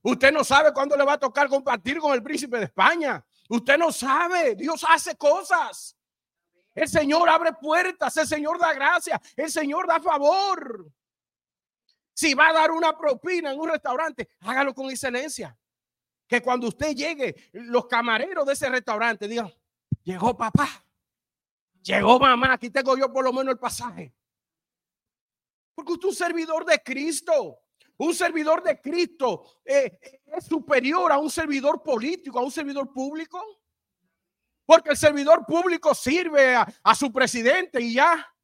Usted 0.02 0.32
no 0.32 0.44
sabe 0.44 0.72
cuándo 0.72 0.96
le 0.96 1.04
va 1.04 1.14
a 1.14 1.18
tocar 1.18 1.48
compartir 1.48 1.98
con 1.98 2.12
el 2.12 2.22
príncipe 2.22 2.58
de 2.58 2.64
España. 2.64 3.24
Usted 3.48 3.78
no 3.78 3.90
sabe. 3.92 4.54
Dios 4.54 4.84
hace 4.88 5.16
cosas. 5.16 5.96
El 6.74 6.88
Señor 6.88 7.28
abre 7.28 7.52
puertas. 7.54 8.16
El 8.16 8.26
Señor 8.26 8.58
da 8.58 8.72
gracia. 8.72 9.20
El 9.36 9.50
Señor 9.50 9.86
da 9.86 10.00
favor. 10.00 10.90
Si 12.14 12.34
va 12.34 12.48
a 12.48 12.52
dar 12.52 12.70
una 12.70 12.96
propina 12.96 13.52
en 13.52 13.60
un 13.60 13.68
restaurante, 13.68 14.28
hágalo 14.40 14.74
con 14.74 14.90
excelencia. 14.90 15.56
que 16.26 16.42
cuando 16.42 16.68
usted 16.68 16.94
llegue, 16.94 17.50
los 17.52 17.86
camareros 17.86 18.44
de 18.44 18.52
ese 18.52 18.68
restaurante 18.68 19.26
digan, 19.26 19.50
llegó 20.02 20.36
papá, 20.36 20.84
llegó 21.82 22.18
mamá, 22.20 22.52
aquí 22.52 22.68
tengo 22.68 22.98
yo 22.98 23.10
por 23.10 23.24
lo 23.24 23.32
menos 23.32 23.52
el 23.52 23.58
pasaje. 23.58 24.14
Porque 25.74 25.92
usted 25.92 26.08
es 26.08 26.14
un 26.14 26.26
servidor 26.26 26.66
de 26.66 26.82
Cristo. 26.82 27.60
Un 27.98 28.14
servidor 28.14 28.62
de 28.62 28.80
Cristo 28.80 29.60
eh, 29.64 29.98
es 30.26 30.44
superior 30.44 31.10
a 31.10 31.18
un 31.18 31.30
servidor 31.30 31.82
político, 31.82 32.38
a 32.38 32.42
un 32.42 32.50
servidor 32.50 32.92
público. 32.92 33.42
Porque 34.64 34.90
el 34.90 34.96
servidor 34.96 35.44
público 35.44 35.94
sirve 35.94 36.54
a, 36.54 36.66
a 36.82 36.94
su 36.94 37.12
presidente 37.12 37.80
y 37.80 37.94
ya. 37.94 38.34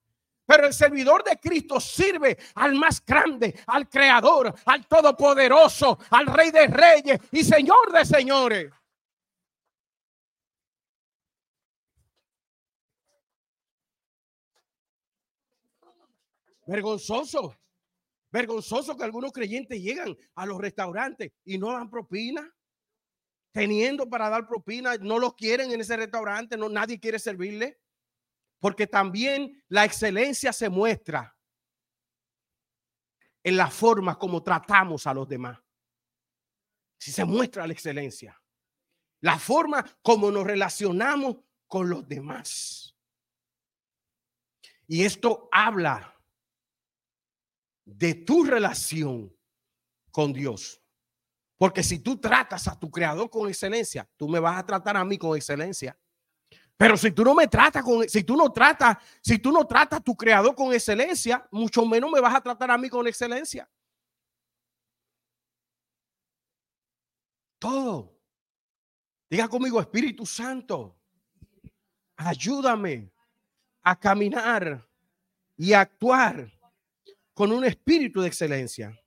Pero 0.46 0.66
el 0.66 0.74
servidor 0.74 1.22
de 1.22 1.38
Cristo 1.38 1.78
sirve 1.80 2.36
al 2.56 2.74
más 2.74 3.04
grande, 3.04 3.58
al 3.66 3.88
creador, 3.88 4.52
al 4.66 4.86
todopoderoso, 4.86 5.98
al 6.10 6.26
rey 6.26 6.50
de 6.50 6.66
reyes 6.66 7.20
y 7.30 7.44
señor 7.44 7.92
de 7.92 8.04
señores. 8.04 8.72
Vergonzoso, 16.66 17.54
vergonzoso 18.34 18.96
que 18.96 19.04
algunos 19.04 19.32
creyentes 19.32 19.80
llegan 19.80 20.16
a 20.34 20.44
los 20.44 20.58
restaurantes 20.58 21.30
y 21.44 21.56
no 21.56 21.70
dan 21.70 21.88
propina. 21.88 22.52
Teniendo 23.52 24.10
para 24.10 24.28
dar 24.28 24.48
propina, 24.48 24.96
no 24.96 25.20
lo 25.20 25.36
quieren 25.36 25.70
en 25.70 25.80
ese 25.80 25.96
restaurante, 25.96 26.56
no 26.56 26.68
nadie 26.68 26.98
quiere 26.98 27.20
servirle. 27.20 27.80
Porque 28.58 28.88
también 28.88 29.62
la 29.68 29.84
excelencia 29.84 30.52
se 30.52 30.68
muestra 30.68 31.36
en 33.44 33.56
la 33.56 33.70
forma 33.70 34.18
como 34.18 34.42
tratamos 34.42 35.06
a 35.06 35.14
los 35.14 35.28
demás. 35.28 35.60
Si 36.98 37.12
se 37.12 37.24
muestra 37.24 37.68
la 37.68 37.72
excelencia. 37.72 38.42
La 39.20 39.38
forma 39.38 39.84
como 40.02 40.32
nos 40.32 40.44
relacionamos 40.44 41.36
con 41.68 41.88
los 41.88 42.08
demás. 42.08 42.96
Y 44.88 45.04
esto 45.04 45.48
habla 45.52 46.13
de 47.84 48.14
tu 48.14 48.44
relación 48.44 49.34
con 50.10 50.32
Dios. 50.32 50.80
Porque 51.56 51.82
si 51.82 51.98
tú 51.98 52.18
tratas 52.18 52.66
a 52.68 52.78
tu 52.78 52.90
creador 52.90 53.30
con 53.30 53.48
excelencia, 53.48 54.08
tú 54.16 54.28
me 54.28 54.40
vas 54.40 54.58
a 54.58 54.66
tratar 54.66 54.96
a 54.96 55.04
mí 55.04 55.18
con 55.18 55.36
excelencia. 55.36 55.96
Pero 56.76 56.96
si 56.96 57.12
tú 57.12 57.24
no 57.24 57.34
me 57.34 57.46
tratas 57.46 57.84
con, 57.84 58.08
si 58.08 58.24
tú 58.24 58.36
no 58.36 58.52
tratas, 58.52 58.98
si 59.22 59.38
tú 59.38 59.52
no 59.52 59.64
tratas 59.66 60.00
a 60.00 60.02
tu 60.02 60.16
creador 60.16 60.54
con 60.54 60.72
excelencia, 60.72 61.46
mucho 61.52 61.86
menos 61.86 62.10
me 62.10 62.20
vas 62.20 62.34
a 62.34 62.40
tratar 62.40 62.70
a 62.70 62.78
mí 62.78 62.88
con 62.88 63.06
excelencia. 63.06 63.68
Todo. 67.58 68.14
Diga 69.30 69.48
conmigo, 69.48 69.80
Espíritu 69.80 70.26
Santo, 70.26 70.98
ayúdame 72.16 73.10
a 73.82 73.98
caminar 73.98 74.86
y 75.56 75.72
a 75.72 75.80
actuar 75.80 76.50
con 77.34 77.50
un 77.52 77.64
espíritu 77.64 78.20
de 78.22 78.28
excelencia. 78.28 78.98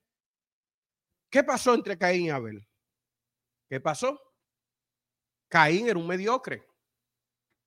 ¿Qué 1.30 1.44
pasó 1.44 1.74
entre 1.74 1.98
Caín 1.98 2.26
y 2.26 2.30
Abel? 2.30 2.68
¿Qué 3.70 3.80
pasó? 3.80 4.20
Caín 5.50 5.88
era 5.88 5.98
un 5.98 6.08
mediocre 6.08 6.68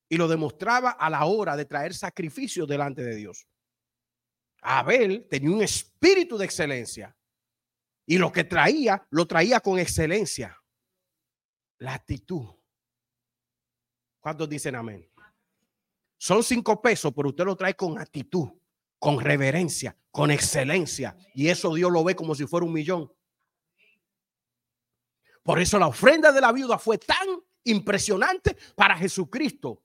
y 0.08 0.16
lo 0.16 0.28
demostraba 0.28 0.90
a 0.90 1.08
la 1.08 1.24
hora 1.24 1.56
de 1.56 1.64
traer 1.64 1.94
sacrificios 1.94 2.68
delante 2.68 3.02
de 3.02 3.16
Dios. 3.16 3.46
Abel 4.62 5.26
tenía 5.30 5.50
un 5.50 5.62
espíritu 5.62 6.36
de 6.36 6.44
excelencia 6.44 7.16
y 8.06 8.18
lo 8.18 8.30
que 8.30 8.44
traía, 8.44 9.06
lo 9.10 9.26
traía 9.26 9.60
con 9.60 9.78
excelencia. 9.78 10.56
La 11.78 11.94
actitud. 11.94 12.46
¿Cuántos 14.20 14.48
dicen 14.48 14.74
amén? 14.74 15.10
Son 16.18 16.42
cinco 16.42 16.82
pesos, 16.82 17.12
pero 17.16 17.30
usted 17.30 17.44
lo 17.44 17.56
trae 17.56 17.74
con 17.74 17.98
actitud, 17.98 18.50
con 19.00 19.18
reverencia, 19.18 19.96
con 20.12 20.30
excelencia. 20.30 21.16
Y 21.34 21.48
eso 21.48 21.74
Dios 21.74 21.90
lo 21.90 22.04
ve 22.04 22.14
como 22.14 22.36
si 22.36 22.46
fuera 22.46 22.64
un 22.64 22.72
millón. 22.72 23.12
Por 25.42 25.58
eso 25.58 25.78
la 25.80 25.88
ofrenda 25.88 26.30
de 26.30 26.40
la 26.40 26.52
viuda 26.52 26.78
fue 26.78 26.98
tan 26.98 27.26
impresionante 27.64 28.56
para 28.76 28.96
Jesucristo 28.96 29.82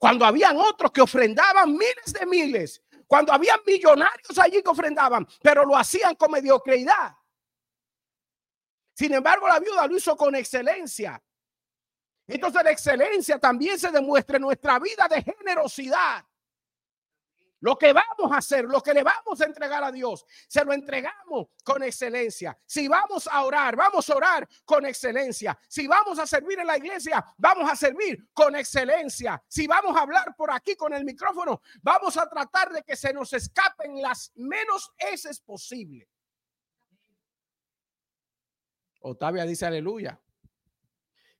cuando 0.00 0.24
habían 0.24 0.56
otros 0.56 0.90
que 0.92 1.02
ofrendaban 1.02 1.72
miles 1.72 2.12
de 2.18 2.24
miles, 2.24 2.82
cuando 3.06 3.34
habían 3.34 3.60
millonarios 3.66 4.38
allí 4.38 4.62
que 4.62 4.70
ofrendaban, 4.70 5.28
pero 5.42 5.64
lo 5.64 5.76
hacían 5.76 6.14
con 6.14 6.30
mediocridad. 6.30 7.14
Sin 8.94 9.12
embargo, 9.12 9.46
la 9.46 9.60
viuda 9.60 9.86
lo 9.86 9.96
hizo 9.96 10.16
con 10.16 10.34
excelencia. 10.34 11.22
Entonces 12.26 12.64
la 12.64 12.70
excelencia 12.70 13.38
también 13.38 13.78
se 13.78 13.90
demuestra 13.90 14.36
en 14.36 14.42
nuestra 14.42 14.78
vida 14.78 15.06
de 15.06 15.22
generosidad. 15.22 16.24
Lo 17.60 17.76
que 17.76 17.92
vamos 17.92 18.32
a 18.32 18.38
hacer, 18.38 18.64
lo 18.64 18.82
que 18.82 18.94
le 18.94 19.02
vamos 19.02 19.40
a 19.40 19.44
entregar 19.44 19.84
a 19.84 19.92
Dios, 19.92 20.24
se 20.48 20.64
lo 20.64 20.72
entregamos 20.72 21.48
con 21.62 21.82
excelencia. 21.82 22.58
Si 22.66 22.88
vamos 22.88 23.28
a 23.30 23.44
orar, 23.44 23.76
vamos 23.76 24.08
a 24.08 24.16
orar 24.16 24.48
con 24.64 24.86
excelencia. 24.86 25.58
Si 25.68 25.86
vamos 25.86 26.18
a 26.18 26.26
servir 26.26 26.58
en 26.58 26.66
la 26.66 26.78
iglesia, 26.78 27.24
vamos 27.36 27.70
a 27.70 27.76
servir 27.76 28.28
con 28.32 28.56
excelencia. 28.56 29.42
Si 29.46 29.66
vamos 29.66 29.96
a 29.96 30.00
hablar 30.00 30.34
por 30.36 30.50
aquí 30.50 30.74
con 30.74 30.94
el 30.94 31.04
micrófono, 31.04 31.60
vamos 31.82 32.16
a 32.16 32.28
tratar 32.28 32.72
de 32.72 32.82
que 32.82 32.96
se 32.96 33.12
nos 33.12 33.32
escapen 33.34 34.00
las 34.00 34.32
menos 34.36 34.90
heces 34.96 35.40
posible. 35.40 36.08
Otavia 39.02 39.44
dice 39.44 39.66
aleluya. 39.66 40.18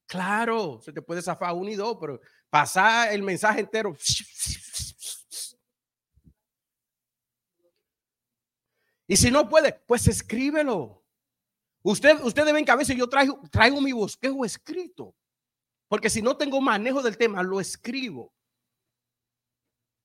Claro, 0.07 0.81
se 0.83 0.93
te 0.93 1.01
puede 1.01 1.23
zafar 1.23 1.55
un 1.55 1.69
y 1.69 1.77
dos, 1.77 1.97
pero 2.01 2.21
pasar 2.51 3.13
el 3.13 3.23
mensaje 3.23 3.61
entero. 3.61 3.97
Y 9.11 9.17
si 9.17 9.29
no 9.29 9.49
puede, 9.49 9.73
pues 9.73 10.07
escríbelo. 10.07 11.05
Usted, 11.83 12.21
ustedes 12.23 12.53
ven 12.53 12.65
que 12.65 12.71
a 12.71 12.77
veces 12.77 12.97
yo 12.97 13.09
traigo, 13.09 13.43
traigo 13.51 13.81
mi 13.81 13.91
bosquejo 13.91 14.45
escrito. 14.45 15.17
Porque 15.89 16.09
si 16.09 16.23
no 16.23 16.37
tengo 16.37 16.61
manejo 16.61 17.03
del 17.03 17.19
tema, 17.19 17.43
lo 17.43 17.59
escribo. 17.59 18.33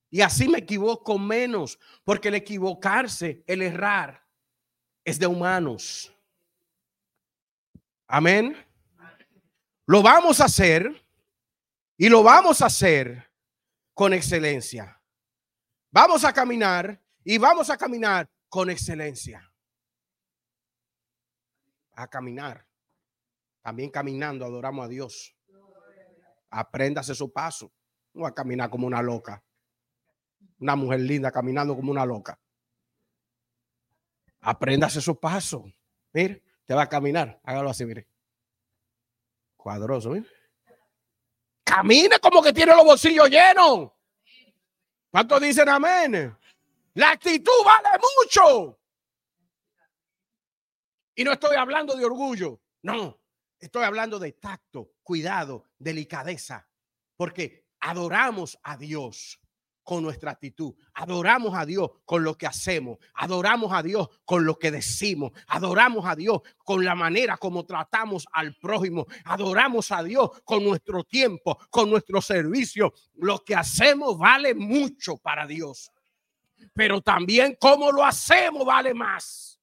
Y 0.09 0.21
así 0.21 0.47
me 0.47 0.57
equivoco 0.57 1.19
menos. 1.19 1.77
Porque 2.03 2.29
el 2.29 2.33
equivocarse, 2.33 3.43
el 3.45 3.61
errar, 3.61 4.25
es 5.03 5.19
de 5.19 5.27
humanos. 5.27 6.11
Amén. 8.07 8.57
Lo 9.85 10.01
vamos 10.01 10.41
a 10.41 10.45
hacer 10.45 11.05
y 11.95 12.09
lo 12.09 12.23
vamos 12.23 12.59
a 12.63 12.65
hacer 12.65 13.31
con 13.93 14.13
excelencia. 14.13 14.99
Vamos 15.91 16.25
a 16.25 16.33
caminar 16.33 16.99
y 17.23 17.37
vamos 17.37 17.69
a 17.69 17.77
caminar 17.77 18.27
con 18.49 18.69
excelencia. 18.69 19.51
A 21.93 22.08
caminar. 22.08 22.67
También 23.62 23.89
caminando 23.89 24.45
adoramos 24.45 24.86
a 24.86 24.89
Dios. 24.89 25.36
Apréndase 26.49 27.15
su 27.15 27.31
paso. 27.31 27.71
No 28.13 28.25
a 28.25 28.34
caminar 28.34 28.69
como 28.69 28.88
una 28.88 29.01
loca. 29.01 29.43
Una 30.60 30.75
mujer 30.75 31.01
linda 31.01 31.31
caminando 31.31 31.75
como 31.75 31.91
una 31.91 32.05
loca. 32.05 32.39
Apréndase 34.41 35.01
su 35.01 35.19
paso. 35.19 35.65
Mire, 36.13 36.43
te 36.65 36.73
va 36.73 36.84
a 36.84 36.89
caminar. 36.89 37.39
Hágalo 37.43 37.69
así, 37.69 37.86
mire. 37.86 38.08
Cuadroso, 39.58 40.12
mire. 40.12 40.27
Camine 41.63 42.19
como 42.19 42.41
que 42.41 42.53
tiene 42.53 42.75
los 42.75 42.86
bolsillos 42.86 43.29
llenos. 43.29 43.91
¿Cuántos 45.10 45.41
dicen 45.41 45.67
amén? 45.67 46.38
La 46.95 47.12
actitud 47.12 47.51
vale 47.65 47.89
mucho. 48.21 48.79
Y 51.13 51.23
no 51.23 51.34
estoy 51.34 51.55
hablando 51.58 51.95
de 51.95 52.05
orgullo, 52.05 52.62
no, 52.84 53.19
estoy 53.60 53.84
hablando 53.84 54.17
de 54.17 54.34
tacto, 54.34 54.91
cuidado, 55.03 55.65
delicadeza, 55.77 56.67
porque 57.15 57.67
adoramos 57.79 58.58
a 58.63 58.77
Dios 58.77 59.39
con 59.84 60.03
nuestra 60.03 60.31
actitud, 60.31 60.73
adoramos 60.93 61.53
a 61.55 61.65
Dios 61.65 61.91
con 62.05 62.23
lo 62.23 62.38
que 62.38 62.47
hacemos, 62.47 62.97
adoramos 63.13 63.71
a 63.71 63.84
Dios 63.84 64.10
con 64.25 64.45
lo 64.45 64.58
que 64.58 64.71
decimos, 64.71 65.31
adoramos 65.47 66.05
a 66.05 66.15
Dios 66.15 66.41
con 66.58 66.84
la 66.84 66.95
manera 66.95 67.38
como 67.38 67.65
tratamos 67.65 68.25
al 68.31 68.55
prójimo, 68.55 69.05
adoramos 69.25 69.91
a 69.91 70.01
Dios 70.01 70.29
con 70.43 70.63
nuestro 70.63 71.03
tiempo, 71.03 71.58
con 71.69 71.89
nuestro 71.89 72.21
servicio. 72.21 72.93
Lo 73.15 73.43
que 73.43 73.55
hacemos 73.55 74.17
vale 74.17 74.53
mucho 74.53 75.17
para 75.17 75.45
Dios 75.45 75.91
pero 76.73 77.01
también 77.01 77.58
cómo 77.60 77.91
lo 77.91 78.04
hacemos 78.04 78.65
vale 78.65 78.93
más. 78.93 79.59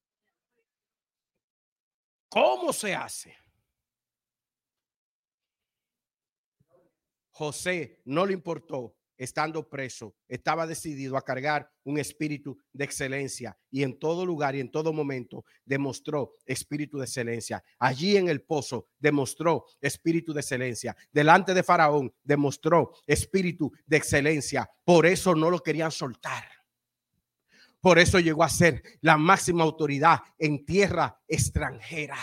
¿Cómo 2.28 2.72
se 2.72 2.94
hace? 2.94 3.36
José 7.30 8.00
no 8.05 8.24
le 8.24 8.34
importó 8.34 8.96
estando 9.22 9.68
preso, 9.68 10.16
estaba 10.26 10.66
decidido 10.66 11.16
a 11.16 11.24
cargar 11.24 11.70
un 11.84 11.98
espíritu 11.98 12.59
de 12.72 12.84
excelencia 12.84 13.57
y 13.70 13.84
en 13.84 13.98
todo 13.98 14.26
lugar 14.26 14.57
y 14.57 14.61
en 14.61 14.70
todo 14.70 14.92
momento 14.92 15.44
demostró 15.64 16.32
espíritu 16.44 16.98
de 16.98 17.05
excelencia. 17.05 17.62
Allí 17.78 18.16
en 18.16 18.28
el 18.28 18.42
pozo 18.42 18.88
demostró 18.98 19.64
espíritu 19.80 20.32
de 20.32 20.40
excelencia. 20.40 20.96
Delante 21.12 21.55
de 21.55 21.62
Faraón 21.62 22.12
demostró 22.22 22.92
espíritu 23.07 23.72
de 23.86 23.96
excelencia. 23.96 24.68
Por 24.84 25.07
eso 25.07 25.34
no 25.34 25.50
lo 25.50 25.61
querían 25.61 25.92
soltar. 25.92 26.61
Por 27.82 27.98
eso 27.98 28.18
llegó 28.18 28.44
a 28.44 28.48
ser 28.48 28.82
la 29.02 29.18
máxima 29.18 29.64
autoridad 29.64 30.20
en 30.38 30.64
tierra 30.64 31.20
extranjera 31.28 32.16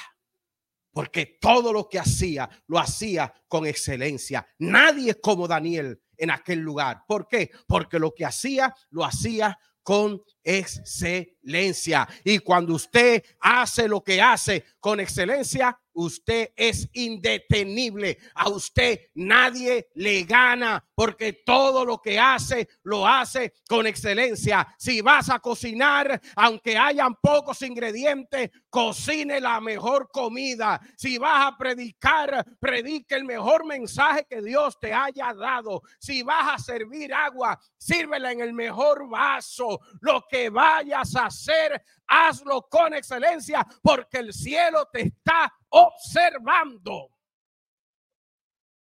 porque 0.92 1.38
todo 1.40 1.72
lo 1.72 1.88
que 1.88 2.00
hacía 2.00 2.50
lo 2.68 2.80
hacía 2.80 3.34
con 3.48 3.66
excelencia. 3.66 4.46
Nadie 4.58 5.16
como 5.16 5.48
Daniel 5.48 6.02
en 6.18 6.32
aquel 6.32 6.60
lugar. 6.60 7.04
¿Por 7.08 7.28
qué? 7.28 7.52
Porque 7.68 8.00
lo 8.00 8.14
que 8.14 8.26
hacía 8.26 8.76
lo 8.90 9.06
hacía 9.06 9.58
con 9.82 10.22
excelencia. 10.44 12.08
Y 12.24 12.40
cuando 12.40 12.76
usted 12.76 13.24
hace 13.40 13.88
lo 13.88 14.04
que 14.04 14.22
hace 14.22 14.66
con 14.80 15.00
excelencia, 15.00 15.80
usted 15.94 16.52
es 16.56 16.90
indetenible. 16.94 18.18
A 18.36 18.50
usted 18.50 19.00
nadie 19.16 19.88
le 19.96 20.24
gana 20.24 20.86
porque 21.00 21.32
todo 21.32 21.86
lo 21.86 22.02
que 22.02 22.20
hace 22.20 22.68
lo 22.84 23.08
hace 23.08 23.54
con 23.70 23.88
excelencia. 23.88 24.68
Si 24.78 25.00
vas 25.00 25.30
a 25.30 25.40
cocinar, 25.40 26.20
aunque 26.36 26.78
hayan 26.78 27.16
pocos 27.16 27.62
ingredientes, 27.62 28.50
cocine 28.70 29.40
la 29.40 29.62
mejor 29.62 30.10
comida. 30.12 30.78
Si 30.98 31.18
vas 31.18 31.54
a 31.54 31.58
predicar, 31.58 32.46
predique 32.60 33.16
el 33.16 33.24
mejor 33.24 33.66
mensaje 33.66 34.28
que 34.30 34.42
Dios 34.42 34.78
te 34.78 34.92
haya 34.94 35.34
dado. 35.34 35.84
Si 36.00 36.22
vas 36.22 36.56
a 36.56 36.60
servir 36.60 37.14
agua, 37.14 37.58
sírvela 37.78 38.34
en 38.34 38.42
el 38.42 38.52
mejor 38.52 39.08
vaso. 39.08 39.80
Lo 40.02 40.26
que 40.30 40.50
vayas 40.50 41.16
a 41.16 41.28
hacer, 41.28 41.82
hazlo 42.08 42.68
con 42.70 42.94
excelencia 42.94 43.66
porque 43.82 44.18
el 44.18 44.34
cielo 44.34 44.90
te 44.92 45.04
está 45.04 45.50
observando. 45.70 47.12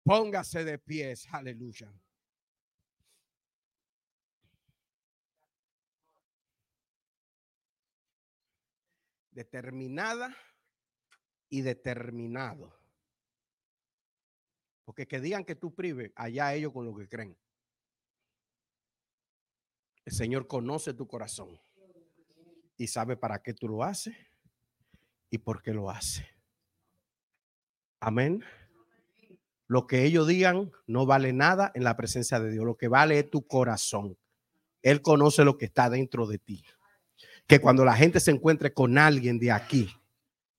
Póngase 0.08 0.64
de 0.64 0.78
pies, 0.78 1.28
aleluya. 1.30 1.92
Determinada 9.30 10.34
y 11.50 11.60
determinado. 11.60 12.74
Porque 14.86 15.06
que 15.06 15.20
digan 15.20 15.44
que 15.44 15.54
tú 15.54 15.74
prives, 15.74 16.10
allá 16.16 16.54
ellos 16.54 16.72
con 16.72 16.86
lo 16.86 16.96
que 16.96 17.06
creen. 17.06 17.36
El 20.06 20.14
Señor 20.14 20.46
conoce 20.46 20.94
tu 20.94 21.06
corazón 21.06 21.60
y 22.78 22.86
sabe 22.86 23.18
para 23.18 23.42
qué 23.42 23.52
tú 23.52 23.68
lo 23.68 23.82
haces 23.82 24.16
y 25.28 25.36
por 25.36 25.60
qué 25.60 25.74
lo 25.74 25.90
hace. 25.90 26.26
Amén. 28.00 28.42
Lo 29.68 29.86
que 29.86 30.04
ellos 30.04 30.26
digan 30.26 30.72
no 30.86 31.04
vale 31.04 31.34
nada 31.34 31.70
en 31.74 31.84
la 31.84 31.96
presencia 31.96 32.40
de 32.40 32.50
Dios. 32.50 32.64
Lo 32.64 32.76
que 32.76 32.88
vale 32.88 33.18
es 33.18 33.30
tu 33.30 33.46
corazón. 33.46 34.16
Él 34.82 35.02
conoce 35.02 35.44
lo 35.44 35.58
que 35.58 35.66
está 35.66 35.90
dentro 35.90 36.26
de 36.26 36.38
ti. 36.38 36.64
Que 37.46 37.60
cuando 37.60 37.84
la 37.84 37.94
gente 37.94 38.18
se 38.18 38.30
encuentre 38.30 38.72
con 38.72 38.96
alguien 38.96 39.38
de 39.38 39.52
aquí, 39.52 39.90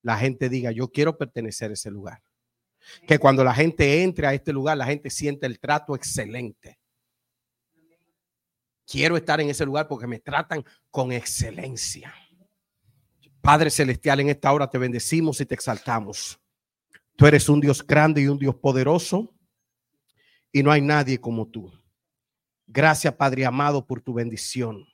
la 0.04 0.18
gente 0.18 0.48
diga, 0.48 0.72
yo 0.72 0.90
quiero 0.90 1.18
pertenecer 1.18 1.72
a 1.72 1.74
ese 1.74 1.90
lugar. 1.90 2.22
Que 3.08 3.18
cuando 3.18 3.44
la 3.44 3.54
gente 3.54 4.04
entre 4.04 4.28
a 4.28 4.34
este 4.34 4.54
lugar, 4.54 4.78
la 4.78 4.86
gente 4.86 5.10
siente 5.10 5.48
el 5.48 5.60
trato 5.60 5.96
excelente. 5.96 6.80
Quiero 8.86 9.18
estar 9.18 9.42
en 9.42 9.50
ese 9.50 9.66
lugar 9.66 9.88
porque 9.88 10.08
me 10.08 10.20
tratan 10.20 10.64
con 10.92 11.12
excelencia. 11.12 12.14
Padre 13.42 13.72
Celestial, 13.72 14.20
en 14.20 14.30
esta 14.30 14.52
hora 14.52 14.70
te 14.70 14.78
bendecimos 14.78 15.42
y 15.42 15.46
te 15.46 15.56
exaltamos. 15.56 16.40
Tú 17.20 17.28
eres 17.28 17.50
un 17.50 17.60
Dios 17.60 17.86
grande 17.86 18.22
y 18.22 18.30
un 18.30 18.40
Dios 18.40 18.56
poderoso 18.56 19.36
y 20.54 20.64
no 20.64 20.72
hay 20.72 20.80
nadie 20.80 21.20
como 21.20 21.50
tú. 21.50 21.70
Gracias, 22.66 23.14
Padre 23.16 23.46
amado, 23.46 23.86
por 23.86 24.00
tu 24.00 24.14
bendición. 24.14 24.86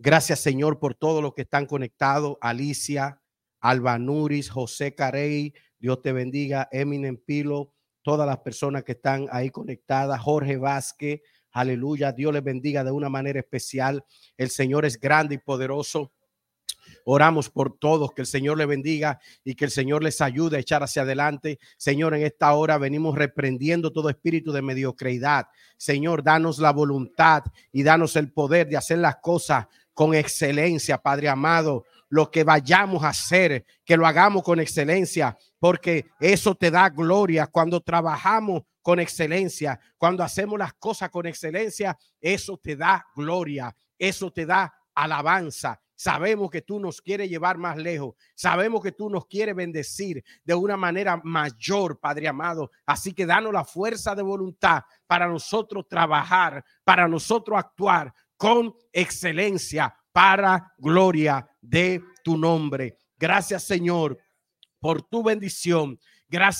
Gracias, 0.00 0.40
Señor, 0.40 0.80
por 0.80 0.96
todo 0.96 1.22
lo 1.22 1.34
que 1.34 1.42
están 1.42 1.66
conectados. 1.66 2.38
Alicia, 2.40 3.22
Alba 3.60 4.00
Nuris, 4.00 4.50
José 4.50 4.96
Carey, 4.96 5.54
Dios 5.78 6.02
te 6.02 6.10
bendiga. 6.10 6.68
Eminem 6.72 7.16
Pilo, 7.16 7.72
todas 8.02 8.26
las 8.26 8.38
personas 8.38 8.82
que 8.82 8.92
están 8.92 9.28
ahí 9.30 9.50
conectadas. 9.50 10.20
Jorge 10.20 10.56
Vázquez, 10.56 11.20
Aleluya. 11.52 12.10
Dios 12.10 12.32
les 12.32 12.42
bendiga 12.42 12.82
de 12.82 12.90
una 12.90 13.08
manera 13.08 13.38
especial. 13.38 14.04
El 14.36 14.50
Señor 14.50 14.84
es 14.84 14.98
grande 14.98 15.36
y 15.36 15.38
poderoso. 15.38 16.12
Oramos 17.04 17.48
por 17.48 17.78
todos, 17.78 18.12
que 18.12 18.20
el 18.20 18.26
Señor 18.26 18.58
les 18.58 18.66
bendiga 18.66 19.18
y 19.42 19.54
que 19.54 19.64
el 19.64 19.70
Señor 19.70 20.02
les 20.02 20.20
ayude 20.20 20.58
a 20.58 20.60
echar 20.60 20.82
hacia 20.82 21.02
adelante. 21.02 21.58
Señor, 21.78 22.14
en 22.14 22.22
esta 22.22 22.52
hora 22.52 22.76
venimos 22.76 23.16
reprendiendo 23.16 23.92
todo 23.92 24.10
espíritu 24.10 24.52
de 24.52 24.60
mediocridad. 24.60 25.46
Señor, 25.78 26.22
danos 26.22 26.58
la 26.58 26.70
voluntad 26.70 27.44
y 27.72 27.82
danos 27.82 28.14
el 28.16 28.30
poder 28.30 28.68
de 28.68 28.76
hacer 28.76 28.98
las 28.98 29.16
cosas 29.16 29.66
con 29.94 30.14
excelencia, 30.14 30.98
Padre 30.98 31.30
amado. 31.30 31.84
Lo 32.10 32.30
que 32.30 32.44
vayamos 32.44 33.02
a 33.04 33.08
hacer, 33.08 33.64
que 33.84 33.96
lo 33.96 34.06
hagamos 34.06 34.42
con 34.42 34.60
excelencia, 34.60 35.36
porque 35.58 36.06
eso 36.20 36.54
te 36.54 36.70
da 36.70 36.88
gloria 36.90 37.46
cuando 37.46 37.80
trabajamos 37.80 38.62
con 38.82 39.00
excelencia. 39.00 39.80
Cuando 39.96 40.22
hacemos 40.22 40.58
las 40.58 40.74
cosas 40.74 41.10
con 41.10 41.26
excelencia, 41.26 41.98
eso 42.20 42.58
te 42.58 42.76
da 42.76 43.06
gloria, 43.14 43.74
eso 43.98 44.30
te 44.30 44.46
da 44.46 44.72
alabanza. 44.94 45.80
Sabemos 46.00 46.48
que 46.48 46.62
tú 46.62 46.78
nos 46.78 47.02
quieres 47.02 47.28
llevar 47.28 47.58
más 47.58 47.76
lejos. 47.76 48.14
Sabemos 48.36 48.80
que 48.80 48.92
tú 48.92 49.10
nos 49.10 49.26
quieres 49.26 49.56
bendecir 49.56 50.22
de 50.44 50.54
una 50.54 50.76
manera 50.76 51.20
mayor, 51.24 51.98
Padre 51.98 52.28
amado. 52.28 52.70
Así 52.86 53.12
que 53.12 53.26
danos 53.26 53.52
la 53.52 53.64
fuerza 53.64 54.14
de 54.14 54.22
voluntad 54.22 54.84
para 55.08 55.26
nosotros 55.26 55.88
trabajar, 55.88 56.64
para 56.84 57.08
nosotros 57.08 57.58
actuar 57.58 58.14
con 58.36 58.72
excelencia 58.92 59.92
para 60.12 60.72
gloria 60.78 61.44
de 61.60 62.00
tu 62.22 62.38
nombre. 62.38 62.96
Gracias, 63.18 63.64
Señor, 63.64 64.16
por 64.78 65.02
tu 65.02 65.24
bendición. 65.24 65.98
Gracias. 66.28 66.56